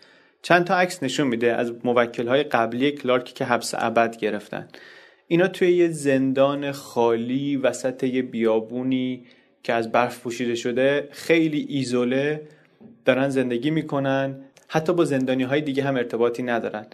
چند 0.42 0.64
تا 0.64 0.76
عکس 0.76 1.02
نشون 1.02 1.26
میده 1.26 1.52
از 1.52 1.72
موکلهای 1.84 2.42
قبلی 2.42 2.90
کلارک 2.92 3.24
که 3.24 3.44
حبس 3.44 3.74
ابد 3.78 4.16
گرفتن. 4.16 4.68
اینا 5.28 5.48
توی 5.48 5.72
یه 5.72 5.88
زندان 5.88 6.72
خالی 6.72 7.56
وسط 7.56 8.04
یه 8.04 8.22
بیابونی 8.22 9.26
که 9.62 9.72
از 9.72 9.92
برف 9.92 10.20
پوشیده 10.20 10.54
شده 10.54 11.08
خیلی 11.10 11.66
ایزوله 11.68 12.48
دارن 13.04 13.28
زندگی 13.28 13.70
می‌کنن. 13.70 14.44
حتی 14.74 14.92
با 14.92 15.04
زندانی 15.04 15.42
های 15.42 15.60
دیگه 15.60 15.82
هم 15.82 15.96
ارتباطی 15.96 16.42
ندارن. 16.42 16.86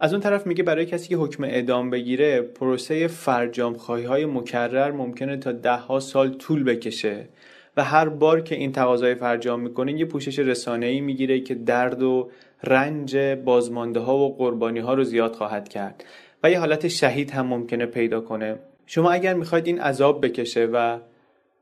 از 0.00 0.12
اون 0.12 0.22
طرف 0.22 0.46
میگه 0.46 0.62
برای 0.62 0.86
کسی 0.86 1.08
که 1.08 1.16
حکم 1.16 1.44
اعدام 1.44 1.90
بگیره 1.90 2.40
پروسه 2.40 3.06
فرجام 3.06 3.74
خواهی 3.74 4.04
های 4.04 4.26
مکرر 4.26 4.92
ممکنه 4.92 5.36
تا 5.36 5.52
ده 5.52 5.76
ها 5.76 6.00
سال 6.00 6.34
طول 6.34 6.64
بکشه 6.64 7.28
و 7.76 7.84
هر 7.84 8.08
بار 8.08 8.40
که 8.40 8.54
این 8.54 8.72
تقاضای 8.72 9.14
فرجام 9.14 9.60
می‌کنه 9.60 9.92
یه 9.92 10.04
پوشش 10.04 10.38
رسانه 10.38 10.86
ای 10.86 11.00
می‌گیره 11.00 11.40
که 11.40 11.54
درد 11.54 12.02
و 12.02 12.30
رنج 12.64 13.16
بازمانده 13.16 14.00
ها 14.00 14.16
و 14.16 14.36
قربانی 14.36 14.80
ها 14.80 14.94
رو 14.94 15.04
زیاد 15.04 15.34
خواهد 15.34 15.68
کرد 15.68 16.04
و 16.42 16.50
یه 16.50 16.58
حالت 16.58 16.88
شهید 16.88 17.30
هم 17.30 17.46
ممکنه 17.46 17.86
پیدا 17.86 18.20
کنه. 18.20 18.58
شما 18.86 19.10
اگر 19.10 19.34
می‌خواید 19.34 19.66
این 19.66 19.80
عذاب 19.80 20.26
بکشه 20.26 20.66
و 20.66 20.98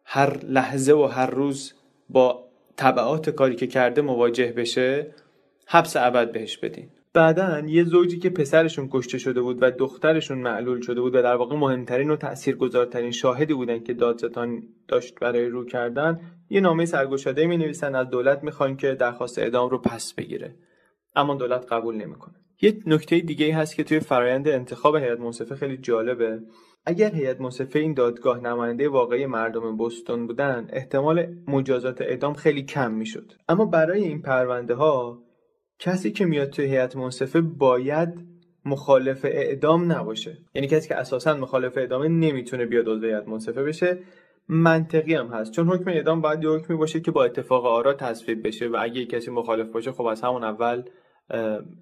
هر 0.05 0.39
لحظه 0.45 0.93
و 0.93 1.05
هر 1.05 1.31
روز 1.31 1.73
با 2.09 2.45
طبعات 2.77 3.31
کاری 3.31 3.55
که 3.55 3.67
کرده 3.67 4.03
مواجه 4.03 4.53
بشه 4.53 5.07
حبس 5.68 5.96
ابد 5.96 6.33
بهش 6.33 6.57
بدین. 6.57 6.90
بعدا 7.14 7.62
یه 7.66 7.85
زوجی 7.85 8.18
که 8.18 8.31
پسرشون 8.31 8.88
کشته 8.92 9.18
شده 9.18 9.40
بود 9.40 9.59
و 9.62 9.70
دخترشون 9.70 10.38
معلول 10.38 10.81
شده 10.81 11.01
بود 11.01 11.14
و 11.14 11.22
در 11.22 11.35
واقع 11.35 11.57
مهمترین 11.57 12.11
و 12.11 12.16
تاثیرگذارترین 12.16 13.11
شاهدی 13.11 13.55
بودن 13.55 13.79
که 13.79 13.94
دادستان 13.94 14.62
داشت 14.88 15.20
برای 15.20 15.46
رو 15.46 15.64
کردن 15.64 16.20
یه 16.51 16.61
نامه 16.61 16.85
سرگشاده 16.85 17.46
می 17.46 17.57
نویسن 17.57 17.94
از 17.94 18.11
دولت 18.11 18.44
می‌خوان 18.44 18.77
که 18.77 18.94
درخواست 18.94 19.38
اعدام 19.38 19.70
رو 19.70 19.79
پس 19.79 20.14
بگیره. 20.14 20.57
اما 21.16 21.35
دولت 21.35 21.72
قبول 21.72 21.96
نمی‌کنه. 21.96 22.35
یه 22.62 22.77
نکته 22.87 23.20
دیگه 23.20 23.55
هست 23.55 23.77
که 23.77 23.85
توی 23.85 24.01
فرایند 24.01 24.48
انتخاب 24.48 24.96
هیئت 24.96 25.20
منصفه 25.20 25.55
خیلی 25.55 25.77
جالبه. 25.77 26.40
اگر 26.87 27.14
هیئت 27.14 27.40
منصفه 27.40 27.79
این 27.79 27.94
دادگاه 27.94 28.40
نماینده 28.40 28.88
واقعی 28.88 29.27
مردم 29.27 29.77
بوستون 29.77 30.27
بودن 30.27 30.66
احتمال 30.72 31.27
مجازات 31.48 32.01
اعدام 32.01 32.35
خیلی 32.35 32.62
کم 32.62 32.92
می‌شد. 32.92 33.33
اما 33.48 33.64
برای 33.64 34.05
این 34.05 34.22
پرونده 34.22 34.75
ها 34.75 35.22
کسی 35.83 36.12
که 36.12 36.25
میاد 36.25 36.51
توی 36.51 36.64
هیئت 36.64 36.97
منصفه 36.97 37.40
باید 37.40 38.09
مخالف 38.64 39.25
اعدام 39.25 39.92
نباشه. 39.92 40.38
یعنی 40.55 40.68
کسی 40.68 40.88
که 40.88 40.97
اساسا 40.97 41.35
مخالف 41.35 41.79
اعدامه 41.79 42.09
نمی‌تونه 42.09 42.66
بیاد 42.66 42.88
عضو 42.88 43.07
هیئت 43.07 43.29
منصفه 43.29 43.62
بشه. 43.62 43.99
منطقی 44.49 45.14
هم 45.14 45.27
هست. 45.27 45.53
چون 45.53 45.68
حکم 45.68 45.90
اعدام 45.90 46.21
باید 46.21 46.42
یه 46.42 46.51
حکمی 46.51 46.77
باشه 46.77 47.01
که 47.01 47.11
با 47.11 47.25
اتفاق 47.25 47.66
آرا 47.66 47.95
تصویب 47.95 48.47
بشه 48.47 48.68
و 48.68 48.77
اگه 48.81 49.07
کسی 49.07 49.31
مخالف 49.31 49.71
باشه 49.71 49.92
خب 49.92 50.05
از 50.05 50.23
همون 50.23 50.45
اول 50.45 50.83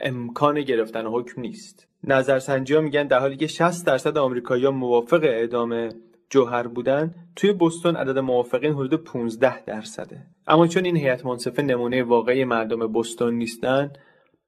امکان 0.01 0.63
گرفتن 0.63 1.07
حکم 1.07 1.41
نیست. 1.41 1.89
نظرسنجی 2.05 2.75
ها 2.75 2.81
میگن 2.81 3.07
در 3.07 3.19
حالی 3.19 3.37
که 3.37 3.47
60 3.47 3.87
درصد 3.87 4.19
آمریکایی‌ها 4.19 4.71
موافق 4.71 5.21
اعدام 5.23 5.89
جوهر 6.31 6.67
بودن 6.67 7.15
توی 7.37 7.53
بوستون 7.53 7.97
عدد 7.97 8.19
موافقین 8.19 8.73
حدود 8.73 9.05
15 9.05 9.65
درصده. 9.65 10.27
اما 10.47 10.67
چون 10.67 10.85
این 10.85 10.97
هیئت 10.97 11.27
منصفه 11.27 11.63
نمونه 11.63 12.03
واقعی 12.03 12.45
مردم 12.45 12.87
بوستون 12.87 13.35
نیستن 13.35 13.93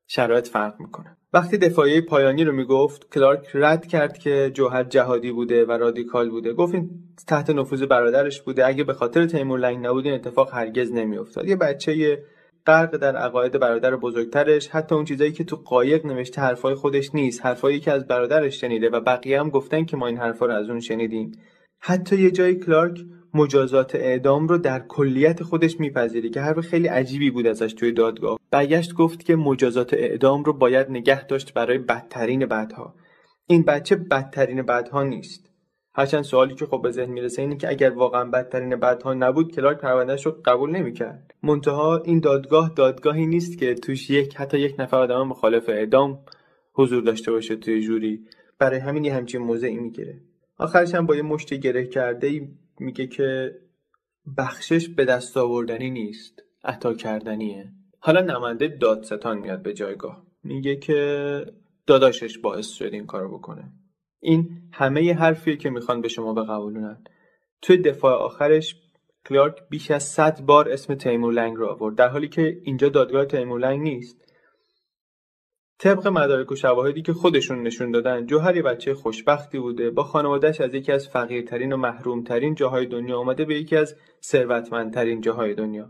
شرایط 0.07 0.49
فرق 0.49 0.81
می‌کنه. 0.81 1.17
وقتی 1.33 1.59
دفاعی 1.59 2.01
پایانی 2.01 2.45
رو 2.45 2.53
می‌گفت 2.53 3.15
کلارک 3.15 3.49
رد 3.55 3.87
کرد 3.87 4.19
که 4.19 4.51
جوهر 4.55 4.85
جهادی 4.85 5.33
بوده 5.33 5.65
و 5.65 5.73
رادیکال 5.73 6.31
بوده. 6.31 6.53
گفت 6.53 6.75
این 6.75 6.91
تحت 7.29 7.51
نفوذ 7.51 7.83
برادرش 7.83 8.43
بوده. 8.43 8.67
اگه 8.67 8.85
به 8.85 8.93
خاطر 8.93 9.27
تیمور 9.27 9.59
لنگ 9.59 9.87
نبود 9.87 10.07
این 10.07 10.15
اتفاق 10.15 10.55
هرگز 10.55 10.93
نمیافتاد. 10.93 11.49
یه 11.49 11.57
بچه 11.57 12.23
غرق 12.67 12.97
در 12.97 13.17
عقاید 13.17 13.59
برادر 13.59 13.97
بزرگترش. 13.97 14.69
حتی 14.69 14.95
اون 14.95 15.05
چیزایی 15.05 15.33
که 15.33 15.45
تو 15.45 15.57
قایق 15.57 16.07
نوشته 16.07 16.41
حرفای 16.41 16.75
خودش 16.75 17.15
نیست. 17.15 17.47
حرفایی 17.47 17.81
که 17.81 17.93
از 17.93 18.07
برادرش 18.07 18.61
شنیده 18.61 18.89
و 18.89 19.01
بقیه 19.01 19.41
هم 19.41 19.51
گفتن 19.51 19.85
که 19.85 19.97
ما 19.97 20.07
این 20.07 20.19
حرفا 20.19 20.47
رو 20.47 20.53
از 20.53 20.71
اون 20.71 20.81
شنیدیم. 20.81 21.33
حتی 21.85 22.17
یه 22.17 22.31
جای 22.31 22.55
کلارک 22.55 23.01
مجازات 23.35 23.95
اعدام 23.95 24.49
رو 24.49 24.59
در 24.59 24.81
کلیت 24.89 25.43
خودش 25.43 25.81
میپذیره 25.81 26.29
که 26.29 26.41
حرف 26.41 26.61
خیلی 26.61 26.89
عجیبی 26.89 27.31
بود 27.31 27.47
ازش 27.47 27.73
توی 27.73 27.93
دادگاه. 27.93 28.39
برگشت 28.51 28.95
گفت 28.95 29.25
که 29.25 29.37
مجازات 29.37 29.95
اعدام 29.95 30.45
رو 30.45 30.53
باید 30.53 30.91
نگه 30.91 31.27
داشت 31.27 31.55
برای 31.55 31.79
بدترین 31.79 32.47
بدها 32.47 32.95
این 33.47 33.63
بچه 33.63 33.97
بدترین 33.97 34.63
بدها 34.63 35.03
نیست. 35.03 35.51
هرچند 35.95 36.23
سوالی 36.23 36.55
که 36.55 36.67
خب 36.67 36.83
به 36.83 36.91
ذهن 36.91 37.11
می‌رسه 37.11 37.43
اینه 37.43 37.57
که 37.57 37.69
اگر 37.69 37.91
واقعا 37.91 38.25
بدترین 38.25 38.77
بدها 38.77 39.15
نبود 39.15 39.55
کلارک 39.55 39.79
پروندهش 39.79 40.27
رو 40.27 40.37
قبول 40.45 40.71
نمی‌کرد. 40.71 41.35
منتها 41.43 41.99
این 41.99 42.21
دادگاه 42.21 42.73
دادگاهی 42.77 43.27
نیست 43.27 43.59
که 43.59 43.75
توش 43.75 44.11
یک 44.11 44.37
حتی 44.37 44.59
یک 44.59 44.75
نفر 44.79 44.97
آدم 44.97 45.23
مخالف 45.23 45.69
اعدام 45.69 46.19
حضور 46.75 47.03
داشته 47.03 47.33
باشه 47.33 47.57
توی 47.57 47.81
جوری. 47.81 48.21
برای 48.59 48.79
همین 48.79 49.05
یه 49.05 49.15
همچین 49.15 49.41
موضعی 49.41 49.77
می‌گیره. 49.77 50.21
آخرش 50.59 50.95
هم 50.95 51.07
با 51.07 51.17
یه 51.17 51.23
مشت 51.23 51.55
گره 51.55 51.87
کرده 51.87 52.49
میگه 52.79 53.07
که 53.07 53.55
بخشش 54.39 54.89
به 54.89 55.05
دست 55.05 55.37
آوردنی 55.37 55.91
نیست 55.91 56.43
عطا 56.65 56.95
کردنیه. 56.95 57.73
حالا 57.99 58.21
نماینده 58.21 58.69
دادستان 58.69 59.39
میاد 59.39 59.63
به 59.63 59.75
جایگاه. 59.75 60.27
میگه 60.45 60.77
که 60.77 61.47
داداشش 61.87 62.39
باعث 62.39 62.69
شد 62.69 62.91
این 62.93 63.07
کارو 63.07 63.39
بکنه. 63.39 63.73
این 64.21 64.49
همه 64.73 65.15
حرفیه 65.15 65.57
که 65.57 65.71
می‌خوان 65.71 66.01
به 66.01 66.09
شما 66.09 66.35
بقبولونن. 66.35 67.05
توی 67.63 67.77
دفاع 67.77 68.15
آخرش 68.15 68.77
کلارک 69.27 69.57
بیش 69.71 69.91
از 69.91 70.03
100 70.03 70.41
بار 70.41 70.69
اسم 70.69 70.95
تیمور 70.95 71.33
لنگ 71.33 71.57
رو 71.57 71.67
آورد 71.67 71.95
در 71.95 72.09
حالی 72.09 72.29
که 72.29 72.59
اینجا 72.63 72.89
دادگاه 72.89 73.25
تیمور 73.25 73.61
لنگ 73.61 73.83
نیست. 73.83 74.32
طبق 75.83 76.07
مدارک 76.07 76.53
و 76.53 76.57
شواهدی 76.57 77.03
که 77.03 77.13
خودشون 77.13 77.63
نشون 77.63 77.91
دادن 77.91 78.27
جوهر 78.27 78.57
یه 78.57 78.63
بچه 78.63 78.95
خوشبختی 78.95 79.59
بوده. 79.59 79.91
با 79.91 80.03
خانوادهش 80.03 80.61
از 80.61 80.75
یکی 80.75 80.93
از 80.93 81.09
فقیرترین 81.09 81.73
و 81.73 81.77
محرومترین 81.77 82.55
جاهای 82.55 82.87
دنیا 82.87 83.19
آمده 83.19 83.45
به 83.45 83.55
یکی 83.55 83.77
از 83.77 83.97
ثروتمندترین 84.23 85.21
جاهای 85.21 85.55
دنیا. 85.55 85.89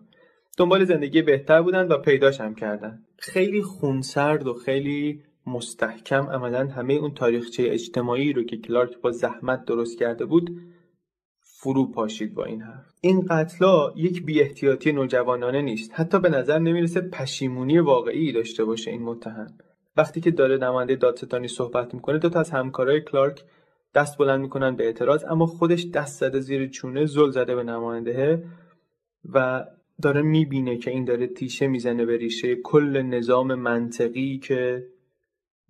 دنبال 0.58 0.84
زندگی 0.84 1.22
بهتر 1.22 1.62
بودن 1.62 1.88
و 1.88 1.98
پیداش 1.98 2.40
هم 2.40 2.54
کردن. 2.54 3.02
خیلی 3.18 3.62
خونسرد 3.62 4.46
و 4.46 4.54
خیلی 4.54 5.22
مستحکم 5.46 6.26
عملا 6.30 6.66
همه 6.66 6.94
اون 6.94 7.14
تاریخچه 7.14 7.62
اجتماعی 7.66 8.32
رو 8.32 8.44
که 8.44 8.56
کلارک 8.56 9.00
با 9.00 9.10
زحمت 9.10 9.64
درست 9.64 9.98
کرده 9.98 10.24
بود 10.24 10.50
فرو 11.40 11.90
پاشید 11.90 12.34
با 12.34 12.44
این 12.44 12.62
حرف. 12.62 12.86
این 13.00 13.26
قتلا 13.30 13.92
یک 13.96 14.24
بی 14.24 14.40
احتیاطی 14.40 14.92
نوجوانانه 14.92 15.62
نیست. 15.62 15.90
حتی 15.94 16.20
به 16.20 16.28
نظر 16.28 16.58
نمی‌رسه 16.58 17.00
پشیمونی 17.00 17.78
واقعی 17.78 18.32
داشته 18.32 18.64
باشه 18.64 18.90
این 18.90 19.02
متهم. 19.02 19.46
وقتی 19.96 20.20
که 20.20 20.30
داره 20.30 20.56
نماینده 20.56 20.96
دادستانی 20.96 21.48
صحبت 21.48 21.94
می‌کنه 21.94 22.18
دو 22.18 22.28
تا 22.28 22.40
از 22.40 22.50
همکارای 22.50 23.00
کلارک 23.00 23.44
دست 23.94 24.18
بلند 24.18 24.40
می‌کنن 24.40 24.76
به 24.76 24.84
اعتراض 24.84 25.24
اما 25.24 25.46
خودش 25.46 25.86
دست 25.86 26.20
زده 26.20 26.40
زیر 26.40 26.68
چونه 26.68 27.06
زل 27.06 27.30
زده 27.30 27.54
به 27.54 27.62
نماینده 27.62 28.44
و 29.32 29.64
داره 30.02 30.22
می‌بینه 30.22 30.76
که 30.76 30.90
این 30.90 31.04
داره 31.04 31.26
تیشه 31.26 31.66
می‌زنه 31.66 32.04
به 32.06 32.16
ریشه 32.16 32.56
کل 32.56 33.02
نظام 33.02 33.54
منطقی 33.54 34.38
که 34.38 34.86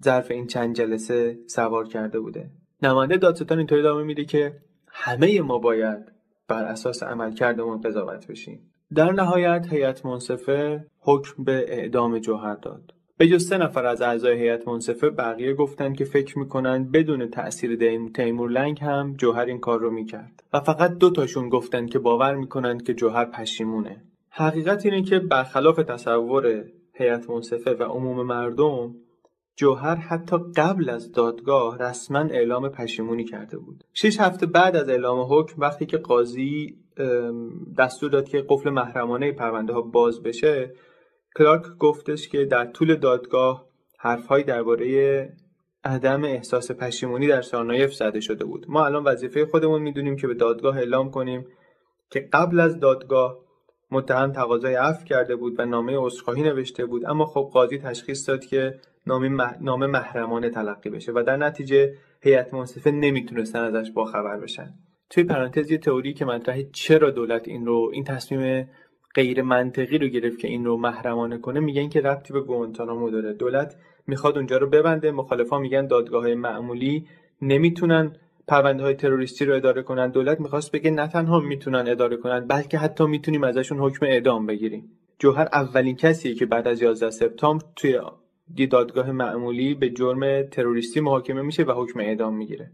ظرف 0.04 0.30
این 0.30 0.46
چند 0.46 0.74
جلسه 0.76 1.38
سوار 1.46 1.88
کرده 1.88 2.20
بوده. 2.20 2.50
نماینده 2.82 3.16
دادستان 3.16 3.58
اینطوری 3.58 3.80
ادامه 3.80 4.02
میده 4.02 4.24
که 4.24 4.56
همه 4.88 5.40
ما 5.40 5.58
باید 5.58 6.12
بر 6.48 6.64
اساس 6.64 7.02
عملکردمون 7.02 7.80
قضاوت 7.80 8.26
بشیم. 8.26 8.72
در 8.94 9.12
نهایت 9.12 9.66
هیئت 9.70 10.06
منصفه 10.06 10.87
حکم 11.00 11.44
به 11.44 11.64
اعدام 11.68 12.18
جوهر 12.18 12.54
داد. 12.54 12.92
به 13.22 13.28
جز 13.28 13.48
سه 13.48 13.58
نفر 13.58 13.87
از 13.87 14.02
اعضای 14.02 14.38
هیئت 14.38 14.68
منصفه 14.68 15.11
بقیه 15.11 15.54
گفتن 15.54 15.92
که 15.92 16.04
فکر 16.04 16.38
می‌کنن 16.38 16.90
بدون 16.92 17.30
تأثیر 17.30 17.76
تیمور 18.14 18.50
لنگ 18.50 18.78
هم 18.80 19.14
جوهر 19.18 19.44
این 19.44 19.58
کار 19.58 19.80
رو 19.80 19.90
می‌کرد 19.90 20.42
و 20.52 20.61
فقط 20.61 20.98
دو 20.98 21.11
تاشون 21.11 21.48
گفتن 21.48 21.87
که 21.87 21.98
باور 21.98 22.35
می‌کنن 22.35 22.78
که 22.78 22.94
جوهر 22.94 23.24
پشیمونه. 23.24 24.02
حقیقت 24.30 24.87
اینه 24.87 25.02
که 25.02 25.18
برخلاف 25.18 25.76
تصور 25.76 26.64
هیئت 26.92 27.30
منصفه 27.30 27.74
و 27.74 27.82
عموم 27.82 28.26
مردم 28.26 28.94
جوهر 29.56 29.94
حتی 29.94 30.37
قبل 30.56 30.90
از 30.90 31.12
دادگاه 31.12 31.78
رسما 31.78 32.18
اعلام 32.18 32.68
پشیمونی 32.68 33.24
کرده 33.24 33.58
بود. 33.58 33.85
شش 33.94 34.20
هفته 34.20 34.46
بعد 34.46 34.76
از 34.76 34.88
اعلام 34.88 35.26
حکم 35.30 35.61
وقتی 35.61 35.87
که 35.87 35.96
قاضی 35.96 36.76
دستور 37.78 38.11
داد 38.11 38.28
که 38.28 38.44
قفل 38.48 38.70
محرمانه 38.70 39.32
پرونده 39.32 39.72
ها 39.72 39.80
باز 39.80 40.22
بشه 40.22 40.72
کلارک 41.37 41.62
گفتش 41.79 42.29
که 42.29 42.45
در 42.45 42.64
طول 42.64 42.95
دادگاه 42.95 43.66
حرفهایی 43.99 44.45
درباره 44.45 45.29
عدم 45.85 46.25
احساس 46.25 46.71
پشیمونی 46.71 47.27
در 47.27 47.42
سارنایف 47.42 47.95
زده 47.95 48.21
شده 48.21 48.45
بود. 48.45 48.66
ما 48.68 48.87
الان 48.87 49.05
وظیفه 49.05 49.47
خودمون 49.47 49.83
می‌دونیم 49.83 50.16
که 50.16 50.27
به 50.27 50.35
دادگاه 50.35 50.77
اعلام 50.77 51.11
کنیم 51.11 51.47
که 52.11 52.29
قبل 52.33 52.61
از 52.61 52.81
دادگاه 52.81 53.38
متهم 53.90 54.33
تقاضای 54.33 54.75
عفو 54.75 55.05
کرده 55.05 55.37
بود 55.37 55.55
و 55.59 55.66
نامه 55.66 55.97
عذرخواهی 55.97 56.42
نوشته 56.42 56.87
بود. 56.87 57.07
اما 57.07 57.25
خب 57.25 57.51
قاضی 57.53 57.79
تشخیص 57.79 58.29
داد 58.29 58.45
که 58.45 58.81
نامه 59.61 59.87
محرمانه 59.87 60.51
تلقی 60.51 60.90
بشه 60.90 61.12
و 61.12 61.23
در 61.27 61.37
نتیجه 61.37 61.95
هیئت 62.21 62.55
منصفه 62.55 62.90
نمی‌تونستن 62.90 63.59
ازش 63.59 63.90
باخبر 63.90 64.37
بشن. 64.37 64.75
توی 65.11 65.25
پرانتز 65.25 65.71
یه 65.71 65.79
تئوری 65.79 66.14
که 66.14 66.25
مطرحه 66.25 66.68
چرا 66.73 67.11
دولت 67.11 67.49
این 67.49 67.66
رو 67.66 67.90
این 67.92 68.05
تصمیم 68.05 68.68
غیر 69.14 69.42
منطقی 69.42 69.98
رو 69.98 70.07
گرفت 70.07 70.38
که 70.38 70.48
این 70.48 70.64
رو 70.64 70.77
محرمانه 70.77 71.38
کنه 71.38 71.61
میگن 71.61 71.88
که 71.88 72.01
ربطی 72.01 72.33
به 72.33 72.40
گوانتانامو 72.40 73.11
داره. 73.11 73.33
دولت 73.33 73.77
می‌خواد 74.07 74.37
اونجا 74.37 74.57
رو 74.57 74.66
ببنده 74.66 75.11
مخالفا 75.11 75.59
میگن 75.59 75.87
دادگاه 75.87 76.22
های 76.22 76.35
معمولی 76.35 77.07
نمی‌تونن 77.42 78.16
پرونده 78.48 78.83
های 78.83 78.94
تروریستی 78.94 79.44
رو 79.44 79.55
اداره 79.55 79.83
کنن. 79.83 80.11
دولت 80.11 80.40
می‌خواست 80.40 80.72
بگه 80.72 80.90
نه 80.90 81.09
تنها 81.09 81.40
می‌تونن 81.40 81.85
اداره 81.88 82.16
کنن 82.16 82.46
بلکه 82.46 82.79
حتی 82.79 83.07
می‌تونیم 83.07 83.44
ازشون 83.44 83.79
حکم 83.79 84.07
اعدام 84.07 84.46
بگیریم. 84.46 84.90
جوهر 85.18 85.48
اولین 85.53 85.96
کسیه 85.96 86.35
که 86.35 86.46
بعد 86.46 86.68
از 86.68 86.83
11 86.83 87.11
سپتامبر 87.11 87.64
توی 87.77 88.01
دادگاه 88.70 89.12
معمولی 89.12 89.75
به 89.75 89.90
جرم 89.90 90.42
تروریستی 90.42 91.01
محاکمه 91.01 91.42
میشه 91.42 91.62
و 91.62 91.72
حکم 91.72 92.01
اعدام 92.01 92.37
می‌گیره. 92.37 92.72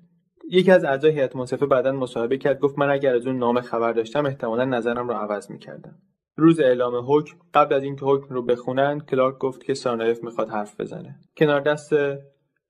یکی 0.50 0.70
از 0.70 0.84
اعضای 0.84 1.10
هیئت 1.10 1.36
منصفه 1.36 1.66
بعدا 1.66 1.92
مصاحبه 1.92 2.38
کرد 2.38 2.60
گفت 2.60 2.78
من 2.78 2.90
اگر 2.90 3.14
از 3.14 3.26
اون 3.26 3.38
نام 3.38 3.60
خبر 3.60 3.92
داشتم 3.92 4.26
احتمالا 4.26 4.64
نظرم 4.64 5.08
رو 5.08 5.14
عوض 5.14 5.50
می‌کردم. 5.50 5.94
روز 6.40 6.60
اعلام 6.60 7.04
حکم 7.06 7.36
قبل 7.54 7.74
از 7.74 7.82
اینکه 7.82 8.04
حکم 8.04 8.34
رو 8.34 8.42
بخونن 8.42 9.00
کلارک 9.00 9.38
گفت 9.38 9.64
که 9.64 9.74
سارنایف 9.74 10.24
می‌خواد 10.24 10.48
حرف 10.48 10.80
بزنه. 10.80 11.18
کنار 11.36 11.60
دست 11.60 11.90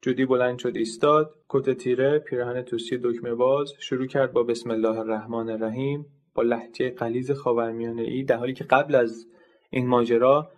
جودی 0.02 0.26
بلند 0.26 0.58
شد 0.58 0.76
ایستاد 0.76 1.34
کت 1.48 1.70
تیره 1.70 2.18
پیراهن 2.18 2.62
توسی 2.62 2.98
دکمه 2.98 3.34
باز 3.34 3.72
شروع 3.78 4.06
کرد 4.06 4.32
با 4.32 4.42
بسم 4.42 4.70
الله 4.70 4.98
الرحمن 4.98 5.50
الرحیم 5.50 6.06
با 6.34 6.42
لحجه 6.42 6.90
قلیز 6.90 7.30
خاورمیانه 7.30 8.02
ای 8.02 8.22
در 8.22 8.36
حالی 8.36 8.52
که 8.52 8.64
قبل 8.64 8.94
از 8.94 9.26
این 9.70 9.86
ماجرا 9.86 10.50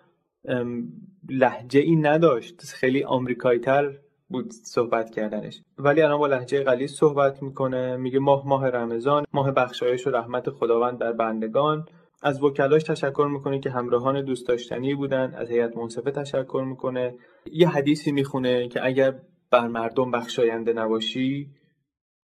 لحجه 1.30 1.80
ای 1.80 1.96
نداشت. 1.96 2.62
خیلی 2.62 3.04
آمریکایی 3.04 3.60
تر 3.60 3.98
بود 4.28 4.52
صحبت 4.52 5.10
کردنش. 5.10 5.62
ولی 5.78 6.02
الان 6.02 6.18
با 6.18 6.26
لحجه 6.26 6.62
قلیز 6.62 6.92
صحبت 6.92 7.42
می‌کنه 7.42 7.96
میگه 7.96 8.18
ماه 8.18 8.48
ماه 8.48 8.68
رمضان 8.68 9.24
ماه 9.32 9.52
بخشایش 9.52 10.06
و 10.06 10.10
رحمت 10.10 10.50
خداوند 10.50 10.98
در 10.98 11.12
بندگان. 11.12 11.86
از 12.22 12.42
وکلاش 12.42 12.82
تشکر 12.82 13.28
می‌کنه 13.32 13.60
که 13.60 13.70
همراهان 13.70 14.24
دوست 14.24 14.48
داشتنی 14.48 14.94
بودن 14.94 15.34
از 15.34 15.50
هیئت 15.50 15.76
منصفه 15.76 16.10
تشکر 16.10 16.64
می‌کنه. 16.66 17.14
یه 17.52 17.68
حدیثی 17.68 18.12
می‌خونه 18.12 18.68
که 18.68 18.86
اگر 18.86 19.14
بر 19.50 19.68
مردم 19.68 20.10
بخشاینده 20.10 20.72
نباشی 20.72 21.50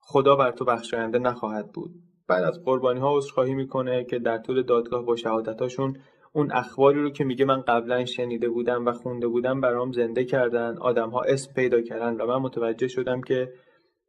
خدا 0.00 0.36
بر 0.36 0.52
تو 0.52 0.64
بخشاینده 0.64 1.18
نخواهد 1.18 1.72
بود. 1.72 1.90
بعد 2.28 2.44
از 2.44 2.64
قربانی 2.64 3.00
ها 3.00 3.16
عذرخواهی 3.16 3.54
می‌کنه 3.54 4.04
که 4.04 4.18
در 4.18 4.38
طول 4.38 4.62
دادگاه 4.62 5.04
با 5.04 5.16
شهادتاشون 5.16 5.98
اون 6.32 6.52
اخباری 6.52 7.02
رو 7.02 7.10
که 7.10 7.24
میگه 7.24 7.44
من 7.44 7.60
قبلا 7.60 8.04
شنیده 8.04 8.48
بودم 8.48 8.86
و 8.86 8.92
خونده 8.92 9.28
بودم 9.28 9.60
برام 9.60 9.92
زنده 9.92 10.24
کردن. 10.24 10.78
آدم 10.78 11.10
ها 11.10 11.22
اسم 11.22 11.54
پیدا 11.54 11.80
کردن 11.80 12.16
و 12.16 12.26
من 12.26 12.36
متوجه 12.36 12.88
شدم 12.88 13.20
که 13.20 13.52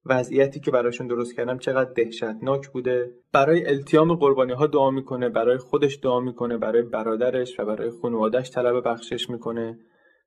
وضعیتی 0.10 0.60
که 0.60 0.72
براشون 0.72 1.08
درست 1.08 1.36
کردم 1.36 1.58
چقدر 1.58 1.92
دهشتناک 1.94 2.68
بوده. 2.68 3.12
برای 3.34 3.68
التیام 3.68 4.16
قربانی 4.16 4.54
ها 4.54 4.68
دعا 4.68 4.92
می‌کنه 4.92 5.30
برای 5.30 5.58
خودش 5.58 6.00
دعا 6.04 6.20
می‌کنه 6.20 6.58
برای 6.58 6.82
برادرش 6.82 7.60
و 7.60 7.66
برای 7.66 7.90
خانوادهش 7.90 8.50
طلب 8.50 8.88
بخشش 8.88 9.30
می‌کنه 9.30 9.80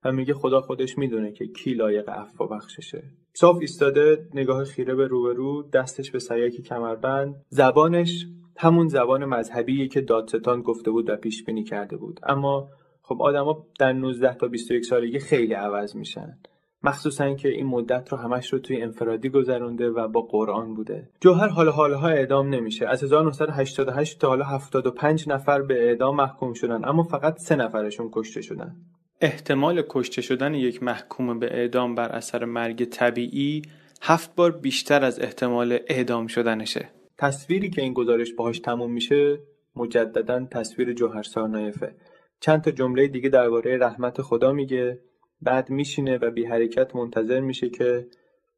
و 0.05 0.13
میگه 0.13 0.35
خدا 0.35 0.61
خودش 0.61 0.99
می‌دونه 0.99 1.33
که 1.33 1.47
کی 1.47 1.75
لایق 1.75 2.09
عفو 2.09 2.47
بخششه. 2.47 3.03
صاف 3.35 3.57
ایستاده 3.61 4.29
نگاه 4.35 4.65
خیره 4.65 4.95
به 4.95 5.07
روبرو 5.07 5.63
دستش 5.73 6.11
به 6.11 6.19
سیاک 6.19 6.53
کمربند. 6.53 7.35
زبانش 7.49 8.27
همون 8.57 8.89
زبان 8.89 9.25
مذهبیه 9.25 9.89
که 9.89 10.01
دادستان 10.01 10.63
گفته 10.63 10.91
بود 10.91 11.11
و 11.11 11.17
پیش 11.17 11.45
بینی 11.45 11.65
کرده 11.65 11.97
بود. 11.97 12.21
اما 12.23 12.69
خب 13.03 13.23
آدما 13.23 13.67
در 13.79 13.93
19 13.93 14.35
تا 14.35 14.49
21 14.49 14.85
سالگی 14.85 15.19
خیلی 15.19 15.55
عوض 15.55 15.97
میشن. 15.97 16.39
مخصوصا 16.83 17.35
که 17.35 17.49
این 17.49 17.67
مدت 17.67 18.13
رو 18.13 18.19
همش 18.19 18.53
رو 18.53 18.59
توی 18.59 18.83
انفرادی 18.83 19.29
گذرونده 19.29 19.91
و 19.91 20.09
با 20.09 20.21
قرآن 20.21 20.75
بوده. 20.75 21.11
جوهر 21.21 21.49
حالا 21.49 21.71
حالها 21.71 22.09
اعدام 22.09 22.49
نمیشه. 22.49 22.87
از 22.87 23.05
1988 23.05 24.21
تا 24.21 24.29
حالا 24.29 24.45
75 24.45 25.29
نفر 25.29 25.63
به 25.63 25.89
اعدام 25.89 26.17
محکوم 26.17 26.53
شدن 26.53 26.85
اما 26.85 27.03
فقط 27.03 27.39
سه 27.39 27.57
نفرشون 27.57 28.11
کشته 28.13 28.41
شدن. 28.41 28.77
احتمال 29.21 29.83
کشته 29.89 30.23
شدن 30.23 30.55
یک 30.55 30.83
محکوم 30.83 31.39
به 31.39 31.47
اعدام 31.47 31.95
بر 31.95 32.09
اثر 32.09 32.45
مرگ 32.45 32.85
طبیعی 32.85 33.63
هفت 34.03 34.35
بار 34.35 34.51
بیشتر 34.51 35.05
از 35.05 35.21
احتمال 35.21 35.79
اعدام 35.89 36.27
شدنشه. 36.27 36.89
تصویری 37.19 37.71
که 37.71 37.83
این 37.83 37.93
گزارش 37.93 38.33
باهاش 38.33 38.59
تموم 38.59 38.93
میشه 38.93 39.41
مجددا 39.77 40.47
تصویر 40.51 40.93
جوهر 40.93 41.23
سارنایفه 41.23 41.95
چند 42.41 42.61
تا 42.61 42.71
جمله 42.71 43.09
دیگه 43.09 43.29
درباره 43.29 43.79
رحمت 43.79 44.23
خدا 44.23 44.53
میگه. 44.53 45.01
بعد 45.43 45.71
میشینه 45.71 46.19
و 46.19 46.31
بی 46.31 46.45
حرکت 46.45 46.97
منتظر 46.97 47.41
میشه 47.41 47.71
که 47.71 48.07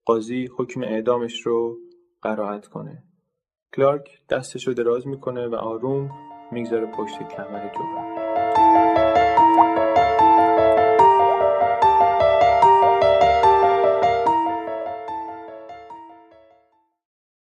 قاضی 0.04 0.48
حکم 0.58 0.82
اعدامش 0.82 1.40
رو 1.40 1.78
قرائت 2.22 2.66
کنه. 2.66 3.02
کلارک 3.76 4.26
دستش 4.28 4.66
رو 4.66 4.74
دراز 4.74 5.06
می‌کنه 5.06 5.46
و 5.46 5.54
آروم 5.54 6.10
می‌گذاره 6.52 6.86
پشت 6.86 7.18
کمر 7.18 7.74
جوهر 7.74 8.21